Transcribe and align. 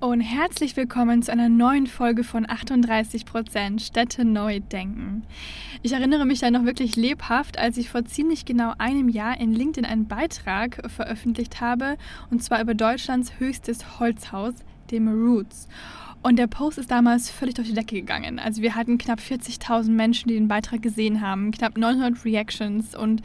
Und 0.00 0.20
herzlich 0.20 0.76
willkommen 0.76 1.22
zu 1.22 1.32
einer 1.32 1.48
neuen 1.48 1.88
Folge 1.88 2.22
von 2.22 2.46
38% 2.46 3.80
Städte 3.80 4.24
neu 4.24 4.60
denken. 4.60 5.24
Ich 5.82 5.90
erinnere 5.90 6.24
mich 6.24 6.38
da 6.38 6.52
noch 6.52 6.64
wirklich 6.64 6.94
lebhaft, 6.94 7.58
als 7.58 7.76
ich 7.78 7.90
vor 7.90 8.04
ziemlich 8.04 8.44
genau 8.44 8.74
einem 8.78 9.08
Jahr 9.08 9.40
in 9.40 9.52
LinkedIn 9.52 9.84
einen 9.84 10.06
Beitrag 10.06 10.88
veröffentlicht 10.88 11.60
habe, 11.60 11.96
und 12.30 12.44
zwar 12.44 12.62
über 12.62 12.74
Deutschlands 12.74 13.40
höchstes 13.40 13.98
Holzhaus, 13.98 14.54
dem 14.92 15.08
Roots. 15.08 15.66
Und 16.22 16.36
der 16.36 16.46
Post 16.46 16.78
ist 16.78 16.90
damals 16.90 17.30
völlig 17.30 17.54
durch 17.54 17.68
die 17.68 17.74
Decke 17.74 17.94
gegangen. 17.94 18.38
Also 18.38 18.60
wir 18.60 18.74
hatten 18.74 18.98
knapp 18.98 19.20
40.000 19.20 19.90
Menschen, 19.90 20.28
die 20.28 20.34
den 20.34 20.48
Beitrag 20.48 20.82
gesehen 20.82 21.20
haben, 21.20 21.52
knapp 21.52 21.76
900 21.76 22.24
Reactions 22.24 22.94
und 22.94 23.22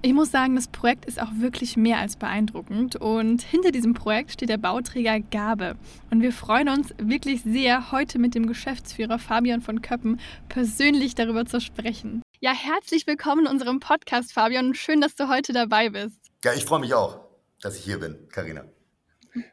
ich 0.00 0.14
muss 0.14 0.30
sagen, 0.30 0.54
das 0.54 0.68
Projekt 0.68 1.06
ist 1.06 1.20
auch 1.20 1.30
wirklich 1.32 1.76
mehr 1.76 1.98
als 1.98 2.14
beeindruckend 2.14 2.94
und 2.94 3.42
hinter 3.42 3.72
diesem 3.72 3.94
Projekt 3.94 4.30
steht 4.30 4.48
der 4.48 4.56
Bauträger 4.56 5.18
Gabe. 5.18 5.74
Und 6.10 6.22
wir 6.22 6.32
freuen 6.32 6.68
uns 6.68 6.94
wirklich 6.98 7.42
sehr, 7.42 7.90
heute 7.90 8.20
mit 8.20 8.36
dem 8.36 8.46
Geschäftsführer 8.46 9.18
Fabian 9.18 9.60
von 9.60 9.82
Köppen 9.82 10.20
persönlich 10.48 11.16
darüber 11.16 11.46
zu 11.46 11.60
sprechen. 11.60 12.22
Ja, 12.38 12.52
herzlich 12.52 13.08
willkommen 13.08 13.46
in 13.46 13.52
unserem 13.52 13.80
Podcast, 13.80 14.32
Fabian. 14.32 14.74
Schön, 14.74 15.00
dass 15.00 15.16
du 15.16 15.28
heute 15.28 15.52
dabei 15.52 15.90
bist. 15.90 16.20
Ja, 16.44 16.52
ich 16.54 16.64
freue 16.64 16.78
mich 16.78 16.94
auch, 16.94 17.18
dass 17.60 17.76
ich 17.76 17.84
hier 17.84 17.98
bin, 17.98 18.28
Karina. 18.30 18.64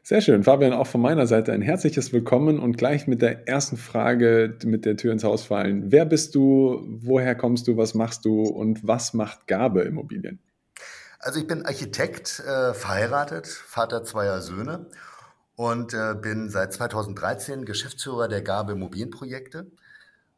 Sehr 0.02 0.20
schön. 0.20 0.42
Fabian, 0.42 0.72
auch 0.72 0.86
von 0.86 1.00
meiner 1.00 1.26
Seite 1.26 1.52
ein 1.52 1.62
herzliches 1.62 2.12
Willkommen 2.12 2.58
und 2.58 2.78
gleich 2.78 3.06
mit 3.06 3.22
der 3.22 3.48
ersten 3.48 3.76
Frage 3.76 4.56
mit 4.64 4.84
der 4.84 4.96
Tür 4.96 5.12
ins 5.12 5.24
Haus 5.24 5.44
fallen. 5.44 5.92
Wer 5.92 6.04
bist 6.04 6.34
du? 6.34 6.82
Woher 6.86 7.34
kommst 7.34 7.68
du? 7.68 7.76
Was 7.76 7.94
machst 7.94 8.24
du? 8.24 8.42
Und 8.42 8.86
was 8.86 9.14
macht 9.14 9.46
Gabe 9.46 9.82
Immobilien? 9.82 10.38
Also 11.18 11.40
ich 11.40 11.46
bin 11.46 11.64
Architekt, 11.64 12.40
äh, 12.40 12.72
verheiratet, 12.72 13.46
Vater 13.46 14.04
zweier 14.04 14.40
Söhne 14.40 14.86
und 15.56 15.94
äh, 15.94 16.14
bin 16.14 16.50
seit 16.50 16.72
2013 16.72 17.64
Geschäftsführer 17.64 18.28
der 18.28 18.42
Gabe 18.42 18.72
Immobilienprojekte, 18.72 19.66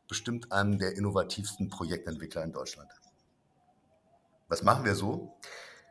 bestimmt 0.08 0.52
einem 0.52 0.78
der 0.78 0.96
innovativsten 0.96 1.68
Projektentwickler 1.68 2.44
in 2.44 2.52
Deutschland. 2.52 2.90
Was 4.48 4.62
machen 4.62 4.84
wir 4.84 4.94
so? 4.94 5.36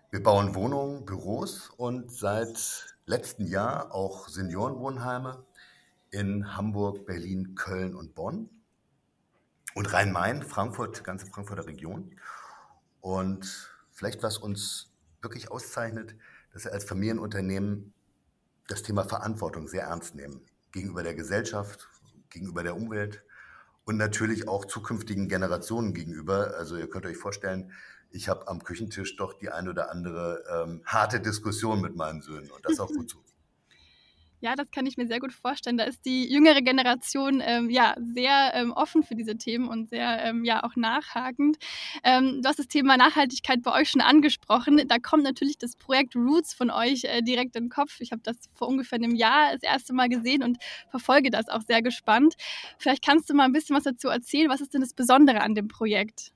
Wir 0.09 0.23
bauen 0.23 0.55
Wohnungen, 0.55 1.05
Büros 1.05 1.69
und 1.75 2.09
seit 2.09 2.95
letzten 3.05 3.45
Jahr 3.45 3.93
auch 3.93 4.29
Seniorenwohnheime 4.29 5.45
in 6.11 6.55
Hamburg, 6.55 7.05
Berlin, 7.05 7.55
Köln 7.55 7.93
und 7.93 8.15
Bonn 8.15 8.49
und 9.75 9.91
Rhein-Main, 9.91 10.43
Frankfurt, 10.43 11.03
ganze 11.03 11.25
Frankfurter 11.27 11.67
Region. 11.67 12.15
Und 13.01 13.69
vielleicht 13.91 14.23
was 14.23 14.37
uns 14.37 14.93
wirklich 15.21 15.51
auszeichnet, 15.51 16.15
dass 16.53 16.63
wir 16.63 16.71
als 16.71 16.85
Familienunternehmen 16.85 17.93
das 18.69 18.83
Thema 18.83 19.03
Verantwortung 19.03 19.67
sehr 19.67 19.83
ernst 19.83 20.15
nehmen. 20.15 20.39
Gegenüber 20.71 21.03
der 21.03 21.15
Gesellschaft, 21.15 21.89
gegenüber 22.29 22.63
der 22.63 22.77
Umwelt 22.77 23.25
und 23.87 23.95
natürlich 23.95 24.49
auch 24.49 24.65
zukünftigen 24.65 25.29
Generationen 25.29 25.93
gegenüber. 25.93 26.55
Also 26.57 26.75
ihr 26.75 26.89
könnt 26.89 27.05
euch 27.05 27.15
vorstellen, 27.15 27.71
ich 28.11 28.27
habe 28.27 28.47
am 28.49 28.61
Küchentisch 28.61 29.15
doch 29.15 29.33
die 29.33 29.49
ein 29.49 29.69
oder 29.69 29.91
andere 29.91 30.43
ähm, 30.53 30.81
harte 30.85 31.21
Diskussion 31.21 31.79
mit 31.79 31.95
meinen 31.95 32.21
Söhnen 32.21 32.51
und 32.51 32.65
das 32.65 32.81
auch 32.81 32.89
gut 32.89 33.09
so. 33.09 33.17
Ja, 34.39 34.55
das 34.55 34.69
kann 34.69 34.85
ich 34.85 34.97
mir 34.97 35.07
sehr 35.07 35.19
gut 35.19 35.33
vorstellen. 35.33 35.77
Da 35.77 35.85
ist 35.85 36.05
die 36.05 36.31
jüngere 36.31 36.61
Generation 36.61 37.41
ähm, 37.43 37.71
ja 37.71 37.95
sehr 37.97 38.51
ähm, 38.53 38.71
offen 38.71 39.01
für 39.01 39.15
diese 39.15 39.35
Themen 39.35 39.67
und 39.67 39.89
sehr 39.89 40.23
ähm, 40.23 40.45
ja 40.45 40.63
auch 40.63 40.75
nachhakend. 40.75 41.57
Ähm, 42.03 42.41
du 42.43 42.47
hast 42.47 42.59
das 42.59 42.67
Thema 42.67 42.97
Nachhaltigkeit 42.97 43.63
bei 43.63 43.73
euch 43.73 43.89
schon 43.89 44.01
angesprochen. 44.01 44.79
Da 44.87 44.99
kommt 44.99 45.23
natürlich 45.23 45.57
das 45.57 45.75
Projekt 45.75 46.15
Roots 46.15 46.53
von 46.53 46.69
euch 46.69 47.05
äh, 47.05 47.23
direkt 47.23 47.55
in 47.55 47.65
den 47.65 47.69
Kopf. 47.69 47.99
Ich 47.99 48.11
habe 48.11 48.21
das 48.23 48.37
vor 48.53 48.67
ungefähr 48.67 48.97
einem 48.97 49.15
Jahr 49.15 49.53
das 49.53 49.63
erste 49.63 49.93
Mal 49.93 50.07
gesehen 50.07 50.43
und 50.43 50.57
verfolge 50.91 51.31
das 51.31 51.49
auch 51.49 51.61
sehr 51.61 51.81
gespannt. 51.81 52.35
Vielleicht 52.77 53.03
kannst 53.03 53.29
du 53.31 53.33
mal 53.33 53.45
ein 53.45 53.53
bisschen 53.53 53.75
was 53.75 53.83
dazu 53.83 54.07
erzählen. 54.07 54.49
Was 54.49 54.61
ist 54.61 54.73
denn 54.73 54.81
das 54.81 54.93
Besondere 54.93 55.41
an 55.41 55.55
dem 55.55 55.67
Projekt? 55.67 56.31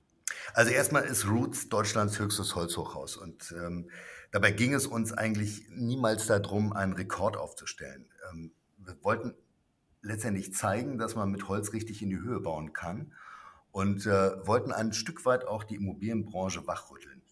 Also 0.54 0.72
erstmal 0.72 1.04
ist 1.04 1.28
Roots 1.28 1.68
Deutschlands 1.68 2.18
höchstes 2.18 2.56
Holzhochhaus 2.56 3.16
und 3.16 3.54
ähm, 3.56 3.88
dabei 4.32 4.50
ging 4.50 4.74
es 4.74 4.86
uns 4.86 5.12
eigentlich 5.12 5.68
niemals 5.70 6.26
darum, 6.26 6.72
einen 6.72 6.94
Rekord 6.94 7.36
aufzustellen. 7.36 8.06
Ähm, 8.30 8.52
wir 8.78 8.96
wollten 9.02 9.34
letztendlich 10.00 10.52
zeigen, 10.52 10.98
dass 10.98 11.14
man 11.14 11.30
mit 11.30 11.46
Holz 11.48 11.72
richtig 11.72 12.02
in 12.02 12.10
die 12.10 12.18
Höhe 12.18 12.40
bauen 12.40 12.72
kann 12.72 13.12
und 13.70 14.04
äh, 14.06 14.46
wollten 14.46 14.72
ein 14.72 14.92
Stück 14.92 15.24
weit 15.24 15.46
auch 15.46 15.62
die 15.62 15.76
Immobilienbranche 15.76 16.66
wachrütteln. 16.66 17.22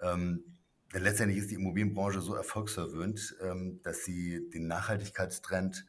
Ähm, 0.00 0.44
denn 0.92 1.02
letztendlich 1.02 1.38
ist 1.38 1.50
die 1.50 1.54
Immobilienbranche 1.54 2.20
so 2.20 2.34
erfolgsverwöhnt, 2.34 3.36
ähm, 3.40 3.80
dass 3.82 4.04
sie 4.04 4.50
den 4.50 4.66
Nachhaltigkeitstrend 4.66 5.86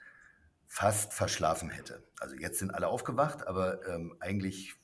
fast 0.66 1.14
verschlafen 1.14 1.70
hätte. 1.70 2.03
Also 2.20 2.36
jetzt 2.36 2.59
sind 2.59 2.72
alle 2.72 2.88
aufgewacht, 2.88 3.47
aber 3.47 3.80
eigentlich 4.20 4.76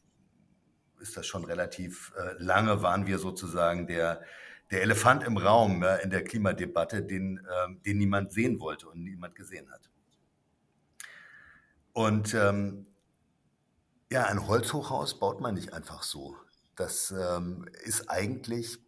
ist 1.02 1.18
das 1.18 1.28
schon 1.28 1.44
relativ 1.44 2.14
äh, 2.18 2.42
lange, 2.42 2.82
waren 2.82 3.06
wir 3.06 3.20
sozusagen 3.20 3.86
der, 3.86 4.22
der 4.74 4.82
Elefant 4.82 5.24
im 5.24 5.38
Raum 5.38 5.84
ja, 5.84 5.98
in 5.98 6.10
der 6.10 6.24
Klimadebatte, 6.24 7.04
den, 7.04 7.40
ähm, 7.64 7.82
den 7.84 8.00
niemand 8.00 8.34
sehen 8.34 8.60
wollte 8.60 8.90
und 8.90 9.04
niemand 9.04 9.36
gesehen 9.36 9.72
hat. 9.72 9.92
Und 11.94 12.34
ähm, 12.34 12.88
ja, 14.12 14.26
ein 14.26 14.48
Holzhochhaus 14.48 15.20
baut 15.20 15.42
man 15.42 15.54
nicht 15.54 15.74
einfach 15.74 16.02
so. 16.02 16.36
Das 16.76 17.12
ähm, 17.12 17.70
ist 17.84 18.10
eigentlich 18.10 18.80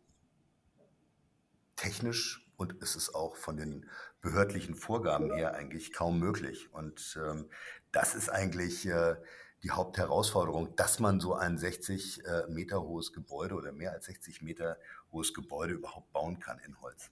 technisch 1.75 2.49
und 2.57 2.73
ist 2.81 2.95
es 2.95 3.13
auch 3.13 3.35
von 3.35 3.55
den 3.55 3.87
behördlichen 4.21 4.73
Vorgaben 4.73 5.31
her 5.35 5.53
eigentlich 5.53 5.93
kaum 5.93 6.17
möglich. 6.17 6.73
Und 6.73 7.15
ähm, 7.23 7.47
das 7.91 8.15
ist 8.15 8.29
eigentlich 8.29 8.87
äh, 8.87 9.17
die 9.63 9.71
Hauptherausforderung, 9.71 10.75
dass 10.75 10.99
man 10.99 11.19
so 11.19 11.33
ein 11.33 11.57
60 11.57 12.23
äh, 12.25 12.51
Meter 12.51 12.83
hohes 12.83 13.13
Gebäude 13.13 13.55
oder 13.55 13.71
mehr 13.71 13.93
als 13.93 14.05
60 14.05 14.41
Meter 14.41 14.77
hohes 15.11 15.33
Gebäude 15.33 15.73
überhaupt 15.73 16.11
bauen 16.13 16.39
kann 16.39 16.59
in 16.65 16.79
Holz. 16.81 17.09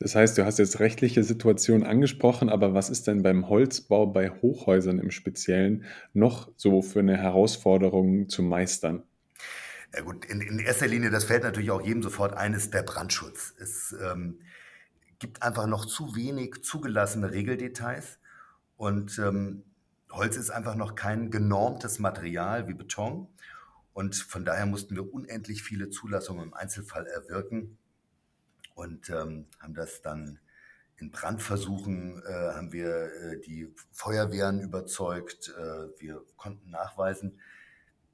Das 0.00 0.14
heißt, 0.14 0.36
du 0.36 0.44
hast 0.44 0.58
jetzt 0.58 0.80
rechtliche 0.80 1.22
Situationen 1.22 1.86
angesprochen, 1.86 2.48
aber 2.48 2.74
was 2.74 2.90
ist 2.90 3.06
denn 3.06 3.22
beim 3.22 3.48
Holzbau 3.48 4.06
bei 4.06 4.30
Hochhäusern 4.30 4.98
im 4.98 5.10
Speziellen 5.10 5.84
noch 6.12 6.50
so 6.56 6.82
für 6.82 6.98
eine 6.98 7.16
Herausforderung 7.16 8.28
zu 8.28 8.42
meistern? 8.42 9.04
Ja 9.94 10.02
gut, 10.02 10.24
in, 10.24 10.40
in 10.40 10.58
erster 10.58 10.88
Linie, 10.88 11.10
das 11.10 11.24
fällt 11.24 11.44
natürlich 11.44 11.70
auch 11.70 11.80
jedem 11.80 12.02
sofort 12.02 12.34
ein, 12.36 12.52
ist 12.54 12.74
der 12.74 12.82
Brandschutz. 12.82 13.54
Es 13.60 13.94
ähm, 14.02 14.40
gibt 15.20 15.42
einfach 15.42 15.66
noch 15.68 15.86
zu 15.86 16.16
wenig 16.16 16.62
zugelassene 16.62 17.30
Regeldetails 17.30 18.18
und 18.76 19.18
ähm, 19.20 19.62
Holz 20.14 20.36
ist 20.36 20.50
einfach 20.50 20.76
noch 20.76 20.94
kein 20.94 21.30
genormtes 21.30 21.98
Material 21.98 22.68
wie 22.68 22.74
Beton. 22.74 23.28
Und 23.92 24.16
von 24.16 24.44
daher 24.44 24.66
mussten 24.66 24.94
wir 24.94 25.12
unendlich 25.12 25.62
viele 25.62 25.90
Zulassungen 25.90 26.44
im 26.44 26.54
Einzelfall 26.54 27.06
erwirken 27.06 27.78
und 28.74 29.08
ähm, 29.10 29.46
haben 29.60 29.74
das 29.74 30.02
dann 30.02 30.40
in 30.96 31.10
Brandversuchen, 31.10 32.22
äh, 32.26 32.32
haben 32.54 32.72
wir 32.72 32.88
äh, 32.88 33.40
die 33.40 33.72
Feuerwehren 33.92 34.60
überzeugt. 34.60 35.52
Äh, 35.56 36.00
wir 36.00 36.24
konnten 36.36 36.70
nachweisen, 36.70 37.40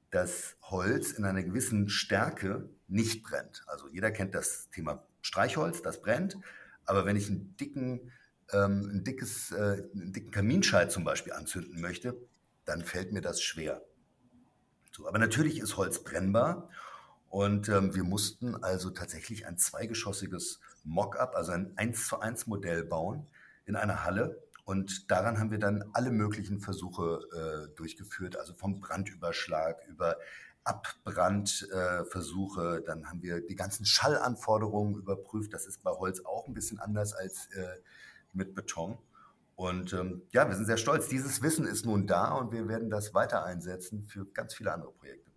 dass 0.09 0.57
Holz 0.63 1.11
in 1.11 1.25
einer 1.25 1.43
gewissen 1.43 1.89
Stärke 1.89 2.69
nicht 2.87 3.23
brennt. 3.23 3.63
Also 3.67 3.87
jeder 3.89 4.11
kennt 4.11 4.35
das 4.35 4.69
Thema 4.69 5.05
Streichholz, 5.21 5.81
das 5.81 6.01
brennt. 6.01 6.37
Aber 6.85 7.05
wenn 7.05 7.15
ich 7.15 7.27
einen 7.27 7.55
dicken 7.57 8.11
ähm, 8.53 8.89
ein 8.93 9.03
dickes, 9.03 9.51
äh, 9.51 9.83
einen 9.93 10.13
dicken 10.13 10.31
Kaminscheit 10.31 10.91
zum 10.91 11.03
Beispiel 11.03 11.33
anzünden 11.33 11.81
möchte, 11.81 12.15
dann 12.65 12.83
fällt 12.83 13.11
mir 13.11 13.21
das 13.21 13.41
schwer. 13.41 13.81
So, 14.91 15.07
aber 15.07 15.19
natürlich 15.19 15.59
ist 15.59 15.77
Holz 15.77 16.03
brennbar 16.03 16.67
und 17.29 17.69
ähm, 17.69 17.95
wir 17.95 18.03
mussten 18.03 18.61
also 18.61 18.89
tatsächlich 18.89 19.47
ein 19.47 19.57
zweigeschossiges 19.57 20.59
Mock-up, 20.83 21.35
also 21.35 21.53
ein 21.53 21.71
1 21.77 22.07
zu 22.07 22.19
1 22.19 22.47
Modell 22.47 22.83
bauen 22.83 23.25
in 23.65 23.77
einer 23.77 24.03
Halle. 24.03 24.43
Und 24.65 25.09
daran 25.09 25.39
haben 25.39 25.49
wir 25.49 25.59
dann 25.59 25.85
alle 25.93 26.11
möglichen 26.11 26.59
Versuche 26.59 27.21
äh, 27.31 27.69
durchgeführt, 27.75 28.35
also 28.35 28.53
vom 28.53 28.81
Brandüberschlag 28.81 29.77
über 29.87 30.17
Abbrandversuche. 30.65 32.79
Äh, 32.79 32.83
dann 32.85 33.07
haben 33.07 33.23
wir 33.23 33.39
die 33.39 33.55
ganzen 33.55 33.85
Schallanforderungen 33.85 34.95
überprüft. 34.95 35.53
Das 35.53 35.65
ist 35.65 35.81
bei 35.83 35.91
Holz 35.91 36.19
auch 36.25 36.47
ein 36.47 36.53
bisschen 36.53 36.79
anders 36.79 37.13
als 37.13 37.47
äh, 37.53 37.77
mit 38.33 38.55
Beton. 38.55 38.97
Und 39.55 39.93
ähm, 39.93 40.23
ja, 40.31 40.47
wir 40.47 40.55
sind 40.55 40.65
sehr 40.65 40.77
stolz. 40.77 41.07
Dieses 41.07 41.41
Wissen 41.41 41.65
ist 41.65 41.85
nun 41.85 42.07
da 42.07 42.33
und 42.33 42.51
wir 42.51 42.67
werden 42.67 42.89
das 42.89 43.13
weiter 43.13 43.43
einsetzen 43.45 44.05
für 44.07 44.25
ganz 44.25 44.53
viele 44.53 44.73
andere 44.73 44.91
Projekte. 44.91 45.30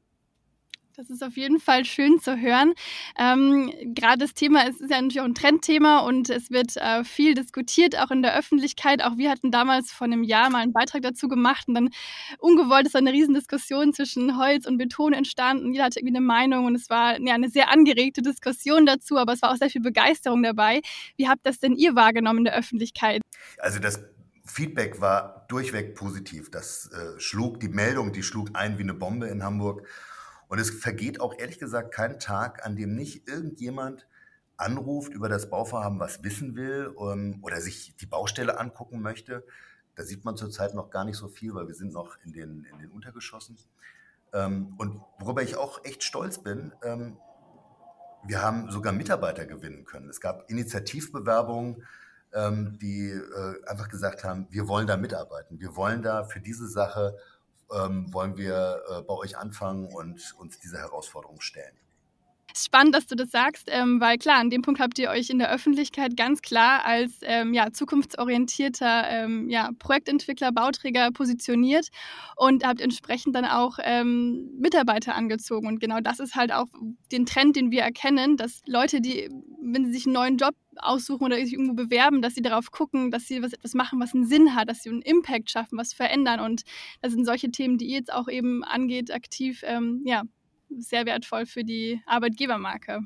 Das 0.97 1.11
ist 1.11 1.25
auf 1.25 1.37
jeden 1.37 1.59
Fall 1.59 1.85
schön 1.85 2.21
zu 2.21 2.41
hören. 2.41 2.73
Ähm, 3.19 3.73
Gerade 3.97 4.19
das 4.19 4.33
Thema 4.33 4.69
ist, 4.69 4.81
ist, 4.81 4.93
ja 4.93 4.99
natürlich 5.03 5.21
auch 5.21 5.25
ein 5.25 5.35
Trendthema 5.35 5.99
und 6.07 6.31
es 6.31 6.53
wird 6.53 6.77
äh, 6.77 7.03
viel 7.03 7.35
diskutiert, 7.35 7.99
auch 7.99 8.13
in 8.13 8.23
der 8.23 8.39
Öffentlichkeit. 8.39 9.03
Auch 9.03 9.17
wir 9.17 9.29
hatten 9.29 9.51
damals 9.51 9.91
vor 9.91 10.05
einem 10.05 10.23
Jahr 10.23 10.51
mal 10.51 10.61
einen 10.61 10.73
Beitrag 10.73 11.03
dazu 11.03 11.27
gemacht 11.27 11.67
und 11.67 11.75
dann 11.75 11.91
ungewollt 12.39 12.87
ist 12.87 12.95
eine 12.95 13.13
Riesendiskussion 13.13 13.93
zwischen 13.93 14.39
Holz 14.39 14.67
und 14.67 14.79
Beton 14.79 15.15
entstanden. 15.15 15.73
Jeder 15.73 15.87
hatte 15.87 15.99
irgendwie 15.99 16.17
eine 16.17 16.25
Meinung 16.25 16.67
und 16.67 16.77
es 16.77 16.89
war 16.89 17.21
ja, 17.21 17.35
eine 17.35 17.49
sehr 17.49 17.71
angeregte 17.71 18.23
Diskussion 18.23 18.87
dazu, 18.87 19.19
aber 19.19 19.33
es 19.33 19.43
war 19.43 19.51
auch 19.51 19.57
sehr 19.57 19.71
viel 19.71 19.83
Begeisterung 19.83 20.45
dabei. 20.45 20.81
Wie 21.17 21.29
habt 21.29 21.45
das 21.45 21.59
denn 21.59 21.75
ihr 21.75 21.97
wahrgenommen 21.97 22.39
in 22.39 22.45
der 22.45 22.55
Öffentlichkeit? 22.55 23.21
Also 23.59 23.81
das 23.81 23.99
Feedback 24.45 25.01
war 25.01 25.45
durchweg 25.49 25.97
positiv. 25.97 26.53
Das 26.53 26.89
äh, 26.93 27.19
schlug, 27.19 27.59
die 27.59 27.69
Meldung, 27.69 28.13
die 28.13 28.23
schlug 28.23 28.51
ein 28.53 28.79
wie 28.79 28.83
eine 28.83 28.95
Bombe 28.95 29.27
in 29.27 29.43
Hamburg. 29.43 29.89
Und 30.49 30.59
es 30.59 30.71
vergeht 30.71 31.21
auch 31.21 31.39
ehrlich 31.39 31.59
gesagt 31.59 31.95
kein 31.95 32.19
Tag, 32.19 32.65
an 32.65 32.77
dem 32.77 32.95
nicht 32.95 33.29
irgendjemand 33.29 34.07
anruft, 34.57 35.13
über 35.13 35.29
das 35.29 35.51
Bauvorhaben 35.51 35.99
was 35.99 36.23
wissen 36.23 36.55
will 36.55 36.95
ähm, 36.99 37.39
oder 37.43 37.61
sich 37.61 37.97
die 37.97 38.07
Baustelle 38.07 38.59
angucken 38.59 39.01
möchte. 39.01 39.45
Da 39.97 40.03
sieht 40.03 40.25
man 40.25 40.37
zurzeit 40.37 40.75
noch 40.75 40.91
gar 40.91 41.05
nicht 41.05 41.17
so 41.17 41.29
viel, 41.29 41.55
weil 41.55 41.67
wir 41.67 41.75
sind 41.75 41.93
noch 41.93 42.17
in 42.25 42.33
den, 42.33 42.65
in 42.65 42.79
den 42.79 42.91
Untergeschossen. 42.91 43.59
Ähm, 44.33 44.75
und 44.79 45.01
worüber 45.19 45.43
ich 45.43 45.57
auch 45.57 45.85
echt 45.85 46.03
stolz 46.03 46.39
bin, 46.39 46.73
ähm, 46.83 47.17
wir 48.27 48.43
haben 48.43 48.71
sogar 48.71 48.93
Mitarbeiter 48.93 49.47
gewinnen 49.47 49.85
können. 49.85 50.09
Es 50.09 50.21
gab 50.21 50.49
Initiativbewerbungen, 50.51 51.85
ähm, 52.33 52.79
die 52.81 53.11
äh, 53.11 53.65
einfach 53.67 53.89
gesagt 53.89 54.25
haben, 54.25 54.47
wir 54.51 54.67
wollen 54.67 54.87
da 54.87 54.97
mitarbeiten. 54.97 55.61
Wir 55.61 55.77
wollen 55.77 56.03
da 56.03 56.25
für 56.25 56.41
diese 56.41 56.67
Sache 56.67 57.17
ähm, 57.73 58.13
wollen 58.13 58.37
wir 58.37 58.83
äh, 58.89 59.03
bei 59.03 59.15
euch 59.15 59.37
anfangen 59.37 59.87
und 59.87 60.35
uns 60.39 60.59
diese 60.59 60.79
Herausforderung 60.79 61.41
stellen. 61.41 61.77
Spannend, 62.57 62.95
dass 62.95 63.09
du 63.09 63.17
das 63.17 63.33
sagst, 63.33 63.69
ähm, 63.69 64.01
weil 64.01 64.17
klar, 64.17 64.39
an 64.39 64.49
dem 64.49 64.63
Punkt 64.63 64.79
habt 64.79 64.97
ihr 65.01 65.11
euch 65.11 65.29
in 65.29 65.41
der 65.41 65.51
Öffentlichkeit 65.53 66.17
ganz 66.17 66.41
klar 66.41 66.85
als 66.85 67.15
ähm, 67.23 67.53
ja, 67.53 67.73
zukunftsorientierter 67.73 69.09
ähm, 69.11 69.49
ja, 69.49 69.71
Projektentwickler, 69.81 70.53
Bauträger 70.53 71.11
positioniert 71.11 71.89
und 72.37 72.65
habt 72.65 72.81
entsprechend 72.81 73.35
dann 73.35 73.45
auch 73.45 73.79
ähm, 73.83 74.53
Mitarbeiter 74.57 75.17
angezogen. 75.17 75.67
Und 75.67 75.81
genau 75.81 75.99
das 75.99 76.21
ist 76.21 76.37
halt 76.37 76.53
auch 76.53 76.69
den 77.11 77.27
Trend, 77.27 77.57
den 77.57 77.73
wir 77.73 77.83
erkennen, 77.83 78.37
dass 78.37 78.63
Leute, 78.67 79.01
die, 79.01 79.29
wenn 79.61 79.87
sie 79.87 79.93
sich 79.93 80.07
einen 80.07 80.15
neuen 80.15 80.37
Job 80.37 80.55
aussuchen 80.81 81.25
oder 81.25 81.37
sich 81.37 81.53
irgendwo 81.53 81.75
bewerben, 81.75 82.23
dass 82.23 82.35
sie 82.35 82.43
darauf 82.43 82.71
gucken, 82.71 83.11
dass 83.11 83.27
sie 83.27 83.43
was, 83.43 83.53
etwas 83.53 83.75
machen, 83.75 84.01
was 84.01 84.15
einen 84.15 84.27
Sinn 84.27 84.55
hat, 84.55 84.69
dass 84.69 84.83
sie 84.83 84.91
einen 84.91 85.03
Impact 85.03 85.51
schaffen, 85.51 85.79
was 85.79 85.93
verändern. 85.93 86.41
Und 86.41 86.63
das 87.03 87.13
sind 87.13 87.25
solche 87.25 87.51
Themen, 87.51 87.79
die 87.79 87.87
ihr 87.87 87.99
jetzt 87.99 88.13
auch 88.13 88.29
eben 88.29 88.65
angeht, 88.65 89.13
aktiv, 89.13 89.63
ähm, 89.65 90.03
ja, 90.05 90.23
sehr 90.77 91.07
wertvoll 91.07 91.47
für 91.47 91.65
die 91.65 92.03
Arbeitgebermarke. 92.07 93.01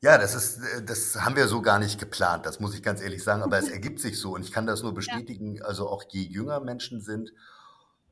Ja, 0.00 0.18
das 0.18 0.34
ist, 0.34 0.60
das 0.86 1.24
haben 1.24 1.34
wir 1.34 1.48
so 1.48 1.62
gar 1.62 1.78
nicht 1.78 1.98
geplant, 1.98 2.44
das 2.44 2.60
muss 2.60 2.74
ich 2.74 2.82
ganz 2.82 3.00
ehrlich 3.00 3.24
sagen, 3.24 3.42
aber 3.42 3.58
es 3.58 3.68
ergibt 3.70 4.00
sich 4.00 4.18
so 4.18 4.34
und 4.34 4.44
ich 4.44 4.52
kann 4.52 4.66
das 4.66 4.82
nur 4.82 4.92
bestätigen. 4.92 5.56
Ja. 5.56 5.64
Also 5.64 5.88
auch 5.88 6.04
je 6.10 6.22
jünger 6.22 6.60
Menschen 6.60 7.00
sind, 7.00 7.32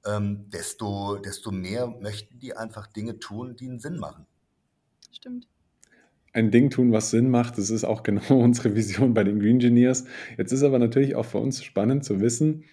ähm, 0.07 0.49
desto, 0.49 1.17
desto 1.17 1.51
mehr 1.51 1.87
möchten 1.87 2.39
die 2.39 2.57
einfach 2.57 2.87
Dinge 2.87 3.19
tun, 3.19 3.57
die 3.57 3.69
einen 3.69 3.79
Sinn 3.79 3.99
machen. 3.99 4.27
Stimmt 5.13 5.52
ein 6.33 6.51
Ding 6.51 6.71
tun, 6.71 6.93
was 6.93 7.11
Sinn 7.11 7.31
macht. 7.31 7.59
Das 7.59 7.71
ist 7.71 7.85
auch 7.85 8.03
genau 8.05 8.39
unsere 8.39 8.75
Vision 8.75 9.15
bei 9.15 9.25
den 9.25 9.41
Green 9.41 9.57
Engineers. 9.57 10.05
Jetzt 10.37 10.53
ist 10.53 10.63
aber 10.63 10.79
natürlich 10.79 11.15
auch 11.15 11.27
für 11.27 11.39
uns 11.39 11.63
spannend 11.63 12.05
zu 12.05 12.21
wissen, 12.21 12.65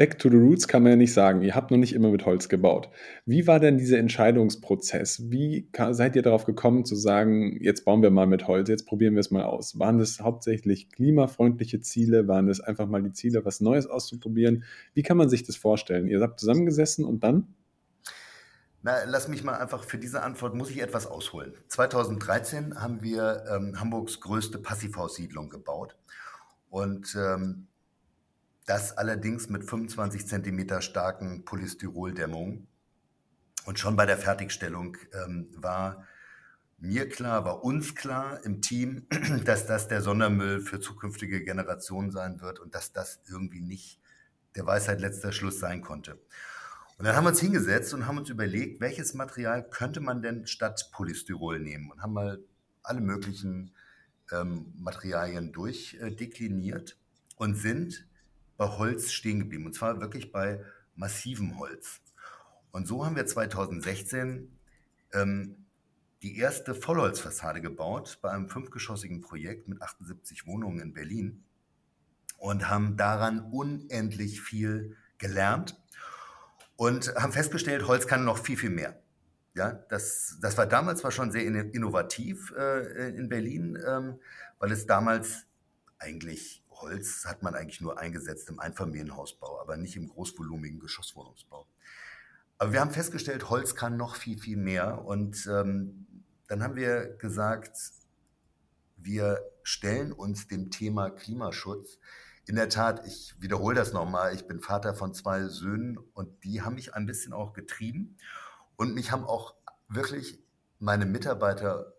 Back 0.00 0.18
to 0.18 0.30
the 0.30 0.36
Roots 0.38 0.66
kann 0.66 0.82
man 0.82 0.92
ja 0.92 0.96
nicht 0.96 1.12
sagen. 1.12 1.42
Ihr 1.42 1.54
habt 1.54 1.70
noch 1.70 1.76
nicht 1.76 1.92
immer 1.92 2.08
mit 2.10 2.24
Holz 2.24 2.48
gebaut. 2.48 2.88
Wie 3.26 3.46
war 3.46 3.60
denn 3.60 3.76
dieser 3.76 3.98
Entscheidungsprozess? 3.98 5.30
Wie 5.30 5.68
seid 5.90 6.16
ihr 6.16 6.22
darauf 6.22 6.46
gekommen 6.46 6.86
zu 6.86 6.96
sagen, 6.96 7.58
jetzt 7.60 7.84
bauen 7.84 8.00
wir 8.00 8.08
mal 8.08 8.26
mit 8.26 8.48
Holz, 8.48 8.70
jetzt 8.70 8.86
probieren 8.86 9.12
wir 9.12 9.20
es 9.20 9.30
mal 9.30 9.44
aus? 9.44 9.78
Waren 9.78 9.98
das 9.98 10.20
hauptsächlich 10.20 10.88
klimafreundliche 10.88 11.82
Ziele? 11.82 12.28
Waren 12.28 12.46
das 12.46 12.60
einfach 12.60 12.88
mal 12.88 13.02
die 13.02 13.12
Ziele, 13.12 13.44
was 13.44 13.60
Neues 13.60 13.86
auszuprobieren? 13.86 14.64
Wie 14.94 15.02
kann 15.02 15.18
man 15.18 15.28
sich 15.28 15.42
das 15.42 15.56
vorstellen? 15.56 16.08
Ihr 16.08 16.22
habt 16.22 16.40
zusammengesessen 16.40 17.04
und 17.04 17.22
dann? 17.22 17.48
Na, 18.82 19.04
lass 19.04 19.28
mich 19.28 19.44
mal 19.44 19.56
einfach 19.56 19.84
für 19.84 19.98
diese 19.98 20.22
Antwort 20.22 20.54
muss 20.54 20.70
ich 20.70 20.80
etwas 20.80 21.06
ausholen. 21.06 21.54
2013 21.68 22.80
haben 22.80 23.02
wir 23.02 23.44
ähm, 23.50 23.78
Hamburgs 23.78 24.20
größte 24.20 24.58
Passivhaussiedlung 24.58 25.50
gebaut 25.50 25.96
und 26.70 27.14
ähm, 27.14 27.66
das 28.64 28.96
allerdings 28.96 29.50
mit 29.50 29.68
25 29.68 30.26
Zentimeter 30.26 30.80
starken 30.80 31.44
Polystyroldämmungen. 31.44 32.68
Und 33.66 33.78
schon 33.78 33.96
bei 33.96 34.06
der 34.06 34.16
Fertigstellung 34.16 34.96
ähm, 35.12 35.50
war 35.56 36.06
mir 36.78 37.08
klar, 37.10 37.44
war 37.44 37.62
uns 37.62 37.94
klar 37.94 38.42
im 38.44 38.62
Team, 38.62 39.06
dass 39.44 39.66
das 39.66 39.88
der 39.88 40.00
Sondermüll 40.00 40.60
für 40.60 40.80
zukünftige 40.80 41.44
Generationen 41.44 42.10
sein 42.10 42.40
wird 42.40 42.58
und 42.58 42.74
dass 42.74 42.92
das 42.92 43.20
irgendwie 43.28 43.60
nicht 43.60 44.00
der 44.56 44.66
Weisheit 44.66 45.00
letzter 45.00 45.32
Schluss 45.32 45.58
sein 45.60 45.82
konnte. 45.82 46.18
Und 47.00 47.06
dann 47.06 47.16
haben 47.16 47.24
wir 47.24 47.30
uns 47.30 47.40
hingesetzt 47.40 47.94
und 47.94 48.06
haben 48.06 48.18
uns 48.18 48.28
überlegt, 48.28 48.82
welches 48.82 49.14
Material 49.14 49.66
könnte 49.66 50.00
man 50.00 50.20
denn 50.20 50.46
statt 50.46 50.90
Polystyrol 50.92 51.58
nehmen 51.58 51.90
und 51.90 52.02
haben 52.02 52.12
mal 52.12 52.44
alle 52.82 53.00
möglichen 53.00 53.74
ähm, 54.30 54.74
Materialien 54.76 55.50
durchdekliniert 55.50 56.90
äh, 56.90 57.34
und 57.36 57.54
sind 57.54 58.06
bei 58.58 58.66
Holz 58.66 59.12
stehen 59.12 59.38
geblieben 59.38 59.64
und 59.64 59.74
zwar 59.74 59.98
wirklich 60.02 60.30
bei 60.30 60.62
massivem 60.94 61.58
Holz. 61.58 62.02
Und 62.70 62.86
so 62.86 63.06
haben 63.06 63.16
wir 63.16 63.24
2016 63.24 64.58
ähm, 65.14 65.64
die 66.20 66.36
erste 66.36 66.74
Vollholzfassade 66.74 67.62
gebaut 67.62 68.18
bei 68.20 68.30
einem 68.30 68.50
fünfgeschossigen 68.50 69.22
Projekt 69.22 69.68
mit 69.68 69.80
78 69.80 70.46
Wohnungen 70.46 70.80
in 70.80 70.92
Berlin 70.92 71.44
und 72.36 72.68
haben 72.68 72.98
daran 72.98 73.40
unendlich 73.40 74.42
viel 74.42 74.98
gelernt 75.16 75.80
und 76.80 77.14
haben 77.14 77.30
festgestellt, 77.30 77.86
Holz 77.86 78.06
kann 78.06 78.24
noch 78.24 78.38
viel, 78.38 78.56
viel 78.56 78.70
mehr. 78.70 78.98
Ja, 79.54 79.72
das, 79.90 80.38
das 80.40 80.56
war 80.56 80.64
damals 80.64 81.00
zwar 81.00 81.10
schon 81.10 81.30
sehr 81.30 81.44
innovativ 81.44 82.54
äh, 82.56 83.10
in 83.10 83.28
Berlin, 83.28 83.78
ähm, 83.86 84.18
weil 84.58 84.72
es 84.72 84.86
damals 84.86 85.44
eigentlich 85.98 86.64
Holz 86.70 87.26
hat 87.26 87.42
man 87.42 87.54
eigentlich 87.54 87.82
nur 87.82 87.98
eingesetzt 87.98 88.48
im 88.48 88.60
Einfamilienhausbau, 88.60 89.60
aber 89.60 89.76
nicht 89.76 89.94
im 89.94 90.08
großvolumigen 90.08 90.80
Geschosswohnungsbau. 90.80 91.66
Aber 92.56 92.72
wir 92.72 92.80
haben 92.80 92.92
festgestellt, 92.92 93.50
Holz 93.50 93.74
kann 93.74 93.98
noch 93.98 94.16
viel, 94.16 94.38
viel 94.38 94.56
mehr. 94.56 95.04
Und 95.04 95.46
ähm, 95.52 96.06
dann 96.48 96.62
haben 96.62 96.76
wir 96.76 97.14
gesagt, 97.18 97.76
wir 98.96 99.38
stellen 99.64 100.12
uns 100.12 100.46
dem 100.46 100.70
Thema 100.70 101.10
Klimaschutz 101.10 101.98
in 102.50 102.56
der 102.56 102.68
Tat, 102.68 103.06
ich 103.06 103.36
wiederhole 103.38 103.76
das 103.76 103.92
nochmal, 103.92 104.34
ich 104.34 104.48
bin 104.48 104.60
Vater 104.60 104.92
von 104.92 105.14
zwei 105.14 105.44
Söhnen 105.44 105.98
und 106.14 106.42
die 106.42 106.62
haben 106.62 106.74
mich 106.74 106.94
ein 106.94 107.06
bisschen 107.06 107.32
auch 107.32 107.52
getrieben 107.52 108.16
und 108.74 108.92
mich 108.92 109.12
haben 109.12 109.22
auch 109.22 109.54
wirklich 109.86 110.42
meine 110.80 111.06
Mitarbeiter 111.06 111.92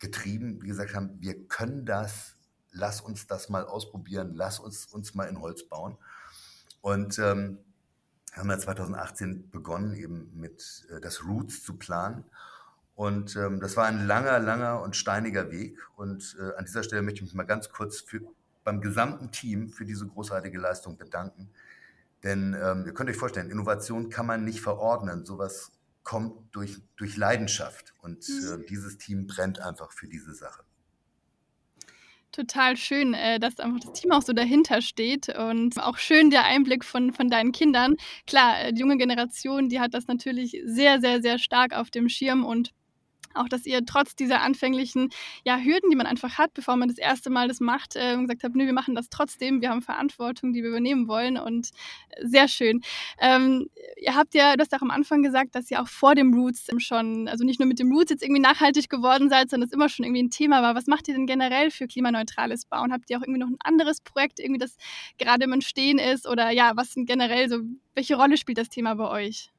getrieben, 0.00 0.58
die 0.58 0.66
gesagt 0.66 0.96
haben, 0.96 1.20
wir 1.20 1.46
können 1.46 1.86
das, 1.86 2.34
lass 2.72 3.00
uns 3.00 3.28
das 3.28 3.48
mal 3.48 3.64
ausprobieren, 3.64 4.32
lass 4.34 4.58
uns 4.58 4.86
uns 4.86 5.14
mal 5.14 5.28
in 5.28 5.40
Holz 5.40 5.68
bauen. 5.68 5.96
Und 6.80 7.20
ähm, 7.20 7.58
haben 8.32 8.48
dann 8.48 8.58
2018 8.58 9.50
begonnen, 9.50 9.94
eben 9.94 10.32
mit 10.34 10.84
äh, 10.90 11.00
das 11.00 11.22
Roots 11.24 11.62
zu 11.62 11.76
planen. 11.76 12.24
Und 12.96 13.36
ähm, 13.36 13.60
das 13.60 13.76
war 13.76 13.86
ein 13.86 14.08
langer, 14.08 14.40
langer 14.40 14.82
und 14.82 14.96
steiniger 14.96 15.52
Weg. 15.52 15.78
Und 15.94 16.36
äh, 16.40 16.56
an 16.56 16.64
dieser 16.64 16.82
Stelle 16.82 17.02
möchte 17.02 17.18
ich 17.18 17.22
mich 17.22 17.34
mal 17.34 17.44
ganz 17.44 17.68
kurz 17.70 18.00
für 18.00 18.20
beim 18.64 18.80
gesamten 18.80 19.30
Team 19.30 19.70
für 19.70 19.84
diese 19.84 20.06
großartige 20.06 20.58
Leistung 20.58 20.96
bedanken. 20.96 21.50
Denn 22.22 22.54
ähm, 22.54 22.84
ihr 22.86 22.94
könnt 22.94 23.10
euch 23.10 23.16
vorstellen, 23.16 23.50
Innovation 23.50 24.08
kann 24.08 24.26
man 24.26 24.44
nicht 24.44 24.60
verordnen. 24.60 25.24
Sowas 25.24 25.72
kommt 26.04 26.54
durch, 26.54 26.78
durch 26.96 27.16
Leidenschaft. 27.16 27.94
Und 28.00 28.28
mhm. 28.28 28.62
äh, 28.62 28.66
dieses 28.66 28.98
Team 28.98 29.26
brennt 29.26 29.60
einfach 29.60 29.92
für 29.92 30.08
diese 30.08 30.34
Sache. 30.34 30.62
Total 32.32 32.78
schön, 32.78 33.12
äh, 33.12 33.38
dass 33.38 33.58
einfach 33.58 33.80
das 33.80 34.00
Team 34.00 34.10
auch 34.12 34.22
so 34.22 34.32
dahinter 34.32 34.80
steht 34.80 35.28
und 35.28 35.78
auch 35.78 35.98
schön 35.98 36.30
der 36.30 36.44
Einblick 36.44 36.82
von, 36.82 37.12
von 37.12 37.28
deinen 37.28 37.52
Kindern. 37.52 37.96
Klar, 38.26 38.64
äh, 38.64 38.72
die 38.72 38.80
junge 38.80 38.96
Generation, 38.96 39.68
die 39.68 39.80
hat 39.80 39.92
das 39.92 40.06
natürlich 40.06 40.56
sehr, 40.64 41.00
sehr, 41.00 41.20
sehr 41.20 41.38
stark 41.38 41.74
auf 41.74 41.90
dem 41.90 42.08
Schirm 42.08 42.46
und 42.46 42.72
auch, 43.34 43.48
dass 43.48 43.66
ihr 43.66 43.84
trotz 43.84 44.14
dieser 44.14 44.40
anfänglichen 44.40 45.10
ja, 45.44 45.58
Hürden, 45.58 45.90
die 45.90 45.96
man 45.96 46.06
einfach 46.06 46.38
hat, 46.38 46.54
bevor 46.54 46.76
man 46.76 46.88
das 46.88 46.98
erste 46.98 47.30
Mal 47.30 47.48
das 47.48 47.60
macht, 47.60 47.96
äh, 47.96 48.16
gesagt 48.16 48.44
habt, 48.44 48.56
nö, 48.56 48.66
wir 48.66 48.72
machen 48.72 48.94
das 48.94 49.08
trotzdem, 49.08 49.60
wir 49.60 49.70
haben 49.70 49.82
Verantwortung, 49.82 50.52
die 50.52 50.62
wir 50.62 50.70
übernehmen 50.70 51.08
wollen 51.08 51.38
und 51.38 51.70
äh, 52.10 52.26
sehr 52.26 52.48
schön. 52.48 52.82
Ähm, 53.20 53.68
ihr 53.96 54.14
habt 54.14 54.34
ja, 54.34 54.54
du 54.56 54.60
hast 54.60 54.74
auch 54.74 54.82
am 54.82 54.90
Anfang 54.90 55.22
gesagt, 55.22 55.54
dass 55.54 55.70
ihr 55.70 55.80
auch 55.80 55.88
vor 55.88 56.14
dem 56.14 56.34
Roots 56.34 56.68
schon, 56.78 57.28
also 57.28 57.44
nicht 57.44 57.60
nur 57.60 57.66
mit 57.66 57.78
dem 57.78 57.92
Roots 57.92 58.10
jetzt 58.10 58.22
irgendwie 58.22 58.40
nachhaltig 58.40 58.88
geworden 58.88 59.28
seid, 59.28 59.50
sondern 59.50 59.68
es 59.68 59.72
immer 59.72 59.88
schon 59.88 60.04
irgendwie 60.04 60.22
ein 60.22 60.30
Thema 60.30 60.62
war. 60.62 60.74
Was 60.74 60.86
macht 60.86 61.08
ihr 61.08 61.14
denn 61.14 61.26
generell 61.26 61.70
für 61.70 61.86
klimaneutrales 61.86 62.66
Bauen? 62.66 62.92
Habt 62.92 63.10
ihr 63.10 63.18
auch 63.18 63.22
irgendwie 63.22 63.40
noch 63.40 63.48
ein 63.48 63.58
anderes 63.62 64.00
Projekt, 64.00 64.40
irgendwie 64.40 64.58
das 64.58 64.76
gerade 65.18 65.44
im 65.44 65.52
Entstehen 65.52 65.98
ist 65.98 66.26
oder 66.28 66.50
ja, 66.50 66.72
was 66.74 66.92
sind 66.92 67.06
generell 67.06 67.48
so, 67.48 67.60
welche 67.94 68.16
Rolle 68.16 68.36
spielt 68.36 68.58
das 68.58 68.68
Thema 68.68 68.94
bei 68.94 69.08
euch? 69.08 69.50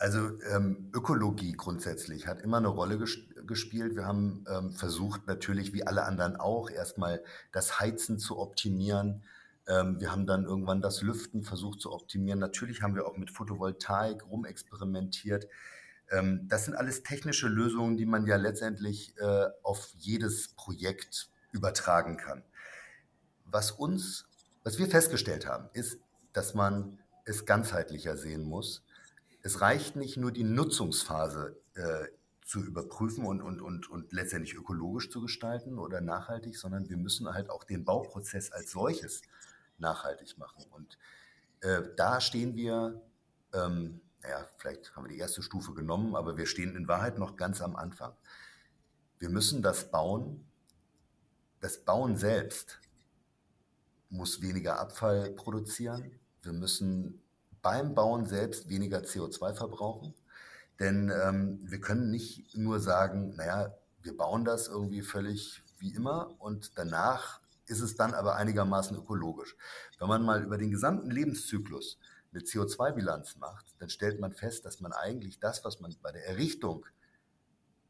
Also 0.00 0.40
ähm, 0.50 0.90
Ökologie 0.94 1.52
grundsätzlich 1.52 2.26
hat 2.26 2.40
immer 2.40 2.56
eine 2.56 2.68
Rolle 2.68 2.96
ges 2.96 3.18
gespielt. 3.46 3.96
Wir 3.96 4.06
haben 4.06 4.46
ähm, 4.48 4.72
versucht 4.72 5.26
natürlich, 5.26 5.74
wie 5.74 5.86
alle 5.86 6.04
anderen 6.04 6.36
auch, 6.36 6.70
erstmal 6.70 7.22
das 7.52 7.80
Heizen 7.80 8.18
zu 8.18 8.38
optimieren. 8.38 9.22
Ähm, 9.68 10.00
wir 10.00 10.10
haben 10.10 10.24
dann 10.24 10.44
irgendwann 10.44 10.80
das 10.80 11.02
Lüften 11.02 11.42
versucht 11.42 11.82
zu 11.82 11.92
optimieren. 11.92 12.38
Natürlich 12.38 12.80
haben 12.80 12.94
wir 12.94 13.06
auch 13.06 13.18
mit 13.18 13.30
Photovoltaik 13.30 14.26
rumexperimentiert. 14.26 15.46
Ähm, 16.10 16.48
das 16.48 16.64
sind 16.64 16.76
alles 16.76 17.02
technische 17.02 17.48
Lösungen, 17.48 17.98
die 17.98 18.06
man 18.06 18.26
ja 18.26 18.36
letztendlich 18.36 19.14
äh, 19.18 19.48
auf 19.62 19.90
jedes 19.98 20.54
Projekt 20.54 21.28
übertragen 21.52 22.16
kann. 22.16 22.42
Was 23.44 23.70
uns, 23.70 24.24
was 24.64 24.78
wir 24.78 24.86
festgestellt 24.86 25.46
haben, 25.46 25.68
ist, 25.74 26.00
dass 26.32 26.54
man 26.54 26.98
es 27.26 27.44
ganzheitlicher 27.44 28.16
sehen 28.16 28.44
muss 28.44 28.82
es 29.42 29.60
reicht 29.60 29.96
nicht 29.96 30.16
nur 30.16 30.32
die 30.32 30.44
Nutzungsphase 30.44 31.60
äh, 31.74 32.06
zu 32.44 32.64
überprüfen 32.64 33.24
und, 33.24 33.40
und, 33.40 33.62
und, 33.62 33.88
und 33.88 34.12
letztendlich 34.12 34.54
ökologisch 34.54 35.10
zu 35.10 35.20
gestalten 35.20 35.78
oder 35.78 36.00
nachhaltig, 36.00 36.56
sondern 36.56 36.88
wir 36.88 36.96
müssen 36.96 37.32
halt 37.32 37.48
auch 37.48 37.64
den 37.64 37.84
Bauprozess 37.84 38.50
als 38.50 38.72
solches 38.72 39.22
nachhaltig 39.78 40.36
machen. 40.36 40.64
Und 40.70 40.98
äh, 41.60 41.82
da 41.96 42.20
stehen 42.20 42.56
wir, 42.56 43.00
ähm, 43.52 44.00
naja, 44.22 44.48
vielleicht 44.58 44.94
haben 44.94 45.04
wir 45.04 45.10
die 45.10 45.18
erste 45.18 45.42
Stufe 45.42 45.74
genommen, 45.74 46.16
aber 46.16 46.36
wir 46.36 46.46
stehen 46.46 46.74
in 46.76 46.88
Wahrheit 46.88 47.18
noch 47.18 47.36
ganz 47.36 47.62
am 47.62 47.76
Anfang. 47.76 48.12
Wir 49.18 49.30
müssen 49.30 49.62
das 49.62 49.90
Bauen, 49.90 50.44
das 51.60 51.84
Bauen 51.84 52.16
selbst 52.16 52.80
muss 54.08 54.42
weniger 54.42 54.80
Abfall 54.80 55.30
produzieren. 55.30 56.18
Wir 56.42 56.52
müssen 56.52 57.22
beim 57.62 57.94
Bauen 57.94 58.26
selbst 58.26 58.68
weniger 58.68 58.98
CO2 58.98 59.54
verbrauchen. 59.54 60.14
Denn 60.78 61.10
ähm, 61.10 61.60
wir 61.62 61.80
können 61.80 62.10
nicht 62.10 62.56
nur 62.56 62.80
sagen, 62.80 63.34
naja, 63.36 63.74
wir 64.02 64.16
bauen 64.16 64.44
das 64.44 64.68
irgendwie 64.68 65.02
völlig 65.02 65.62
wie 65.78 65.94
immer 65.94 66.34
und 66.40 66.78
danach 66.78 67.40
ist 67.66 67.80
es 67.80 67.96
dann 67.96 68.14
aber 68.14 68.36
einigermaßen 68.36 68.96
ökologisch. 68.96 69.56
Wenn 69.98 70.08
man 70.08 70.24
mal 70.24 70.42
über 70.42 70.58
den 70.58 70.70
gesamten 70.70 71.10
Lebenszyklus 71.10 71.98
eine 72.32 72.42
CO2-Bilanz 72.42 73.36
macht, 73.36 73.74
dann 73.78 73.90
stellt 73.90 74.20
man 74.20 74.32
fest, 74.32 74.64
dass 74.64 74.80
man 74.80 74.92
eigentlich 74.92 75.38
das, 75.38 75.64
was 75.64 75.80
man 75.80 75.94
bei 76.02 76.12
der 76.12 76.26
Errichtung 76.26 76.86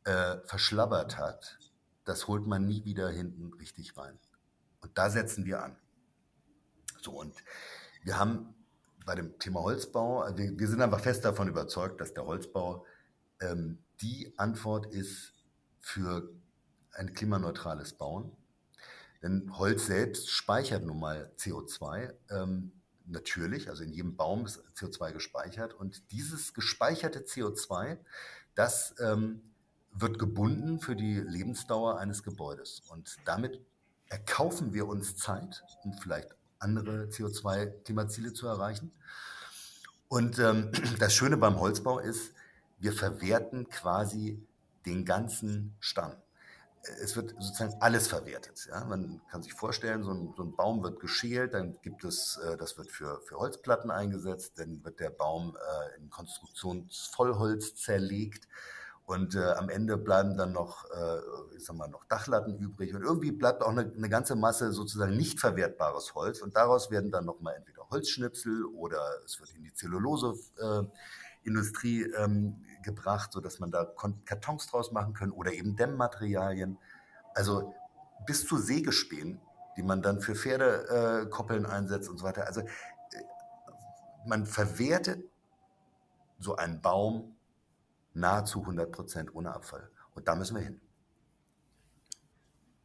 äh, 0.05 0.39
verschlabbert 0.45 1.19
hat, 1.19 1.59
das 2.05 2.27
holt 2.27 2.47
man 2.47 2.67
nie 2.67 2.85
wieder 2.85 3.09
hinten 3.09 3.53
richtig 3.55 3.97
rein. 3.97 4.19
Und 4.81 4.97
da 4.97 5.11
setzen 5.11 5.45
wir 5.45 5.62
an. 5.62 5.77
So, 7.03 7.12
und 7.12 7.35
wir 8.03 8.19
haben 8.19 8.55
bei 9.11 9.17
dem 9.17 9.40
Thema 9.40 9.61
Holzbau, 9.62 10.21
also 10.21 10.38
wir, 10.38 10.57
wir, 10.57 10.69
sind 10.69 10.81
einfach 10.81 11.00
fest 11.00 11.25
davon 11.25 11.49
überzeugt, 11.49 12.00
dass 12.00 12.14
der 12.14 12.26
Holzbau 12.26 12.87
ähm, 13.40 13.83
die 14.00 14.33
Antwort 14.37 14.87
ist 14.87 15.35
für 15.81 16.33
ein 16.93 17.12
klimaneutrales 17.12 17.95
Bauen. 17.95 18.31
Denn 19.21 19.59
Holz 19.59 19.87
selbst 19.87 20.31
speichert 20.31 20.85
nun 20.85 21.00
mal 21.00 21.33
CO2, 21.38 22.14
ähm, 22.31 22.71
natürlich, 23.05 23.69
also 23.69 23.83
in 23.83 23.90
jedem 23.90 24.14
Baum 24.14 24.47
ist 24.47 24.62
CO2 24.76 25.11
gespeichert. 25.11 25.75
Und 25.75 26.12
dieses 26.12 26.55
gespeicherte 26.55 27.19
CO2, 27.19 27.99
das 28.55 28.95
ähm, 29.00 29.43
wird 29.90 30.21
gebunden 30.21 30.79
für 30.79 30.95
die 30.95 31.19
Lebensdauer 31.19 31.99
eines 31.99 32.23
Gebäudes. 32.23 32.83
Und 32.88 33.17
damit 33.25 33.61
erkaufen 34.07 34.73
wir 34.73 34.87
uns 34.87 35.17
Zeit, 35.17 35.64
um 35.83 35.95
vielleicht 35.95 36.37
andere 36.61 37.07
CO2-Klimaziele 37.07 38.33
zu 38.33 38.47
erreichen. 38.47 38.93
Und 40.09 40.38
ähm, 40.38 40.71
das 40.99 41.14
Schöne 41.14 41.37
beim 41.37 41.59
Holzbau 41.59 41.99
ist, 41.99 42.33
wir 42.79 42.93
verwerten 42.93 43.69
quasi 43.69 44.47
den 44.87 45.05
ganzen 45.05 45.75
Stamm. 45.81 46.14
Es 47.02 47.14
wird 47.14 47.35
sozusagen 47.38 47.75
alles 47.81 48.09
verwertet. 48.09 48.67
Ja? 48.71 48.85
Man 48.87 49.21
kann 49.31 49.43
sich 49.43 49.52
vorstellen, 49.52 50.02
so 50.02 50.12
ein, 50.12 50.33
so 50.35 50.43
ein, 50.45 50.57
Baum 50.57 50.83
wird 50.83 50.99
geschält, 50.99 51.52
dann 51.52 51.79
gibt 51.83 52.05
es, 52.05 52.38
äh, 52.38 52.57
das 52.57 52.79
wird 52.79 52.90
für, 52.90 53.21
für 53.21 53.37
Holzplatten 53.37 53.90
eingesetzt, 53.90 54.55
dann 54.57 54.83
wird 54.83 54.99
der 54.99 55.11
Baum 55.11 55.57
äh, 55.57 56.00
in 56.00 56.09
Konstruktionsvollholz 56.09 57.75
zerlegt 57.75 58.49
und 59.07 59.35
äh, 59.35 59.54
am 59.54 59.69
Ende 59.69 59.97
bleiben 59.97 60.37
dann 60.37 60.52
noch, 60.52 60.88
äh, 60.90 61.19
ich 61.57 61.64
sag 61.64 61.75
mal, 61.75 61.88
noch 61.88 62.04
Dachlatten 62.04 62.57
übrig. 62.57 62.95
Und 62.95 63.02
irgendwie 63.02 63.33
bleibt 63.33 63.61
auch 63.62 63.71
eine, 63.71 63.92
eine, 63.92 64.09
ganze 64.09 64.37
Masse 64.37 64.73
sozusagen 64.73 65.16
nicht 65.16 65.40
verwertbares 65.40 66.14
Holz. 66.14 66.40
Und 66.40 66.57
daraus 66.57 66.92
werden 66.92 67.11
dann 67.11 67.25
nochmal 67.25 67.57
entweder 67.57 67.90
Holzschnipsel 67.90 68.66
oder 68.66 69.02
es 69.25 69.40
wird 69.40 69.50
in 69.57 69.64
die 69.64 69.75
Zelluloseindustrie 69.75 72.02
äh, 72.02 72.23
ähm, 72.23 72.64
gebracht, 72.85 73.33
sodass 73.33 73.59
man 73.59 73.73
da 73.73 73.85
Kartons 74.25 74.69
draus 74.69 74.92
machen 74.92 75.12
kann 75.12 75.33
oder 75.33 75.52
eben 75.52 75.75
Dämmmaterialien. 75.75 76.78
Also 77.35 77.75
bis 78.26 78.47
zu 78.47 78.59
Sägespänen, 78.59 79.40
die 79.76 79.83
man 79.83 80.02
dann 80.02 80.21
für 80.21 80.37
Pferdekoppeln 80.37 81.66
einsetzt 81.66 82.09
und 82.09 82.19
so 82.19 82.25
weiter. 82.25 82.47
Also 82.47 82.61
äh, 82.61 82.66
man 84.25 84.47
verwertet 84.47 85.25
so 86.38 86.54
einen 86.54 86.80
Baum 86.80 87.35
nahezu 88.14 88.61
100 88.61 88.90
Prozent 88.93 89.35
ohne 89.35 89.52
Abfall. 89.55 89.90
Und 90.14 90.29
da 90.29 90.35
müssen 90.35 90.57
wir 90.57 90.62
hin. 90.62 90.81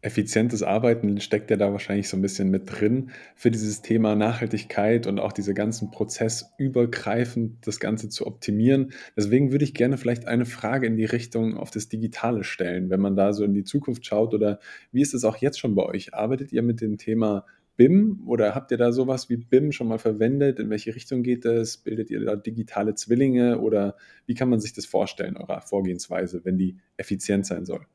Effizientes 0.05 0.61
Arbeiten 0.61 1.19
steckt 1.19 1.49
ja 1.49 1.57
da 1.57 1.71
wahrscheinlich 1.71 2.09
so 2.09 2.15
ein 2.15 2.21
bisschen 2.21 2.51
mit 2.51 2.71
drin 2.71 3.09
für 3.35 3.49
dieses 3.49 3.81
Thema 3.81 4.15
Nachhaltigkeit 4.15 5.07
und 5.07 5.19
auch 5.19 5.31
diese 5.31 5.55
ganzen 5.55 5.89
prozessübergreifend 5.89 7.65
das 7.65 7.79
Ganze 7.79 8.09
zu 8.09 8.27
optimieren. 8.27 8.91
Deswegen 9.17 9.51
würde 9.51 9.65
ich 9.65 9.73
gerne 9.73 9.97
vielleicht 9.97 10.27
eine 10.27 10.45
Frage 10.45 10.85
in 10.85 10.95
die 10.95 11.05
Richtung 11.05 11.57
auf 11.57 11.71
das 11.71 11.89
Digitale 11.89 12.43
stellen, 12.43 12.91
wenn 12.91 12.99
man 12.99 13.15
da 13.15 13.33
so 13.33 13.43
in 13.43 13.55
die 13.55 13.63
Zukunft 13.63 14.05
schaut 14.05 14.35
oder 14.35 14.59
wie 14.91 15.01
ist 15.01 15.15
es 15.15 15.23
auch 15.23 15.37
jetzt 15.37 15.59
schon 15.59 15.73
bei 15.73 15.83
euch? 15.83 16.13
Arbeitet 16.13 16.53
ihr 16.53 16.61
mit 16.61 16.81
dem 16.81 16.99
Thema 16.99 17.43
BIM 17.77 18.23
oder 18.25 18.55
habt 18.55 18.71
ihr 18.71 18.77
da 18.77 18.91
sowas 18.91 19.29
wie 19.29 19.37
BIM 19.37 19.71
schon 19.71 19.87
mal 19.87 19.99
verwendet? 19.99 20.59
In 20.59 20.69
welche 20.69 20.95
Richtung 20.95 21.23
geht 21.23 21.45
das? 21.45 21.77
Bildet 21.77 22.09
ihr 22.09 22.23
da 22.23 22.35
digitale 22.35 22.95
Zwillinge 22.95 23.59
oder 23.59 23.95
wie 24.25 24.35
kann 24.35 24.49
man 24.49 24.59
sich 24.59 24.73
das 24.73 24.85
vorstellen, 24.85 25.37
eurer 25.37 25.61
Vorgehensweise, 25.61 26.43
wenn 26.45 26.57
die 26.57 26.77
effizient 26.97 27.45
sein 27.45 27.65
soll? 27.65 27.85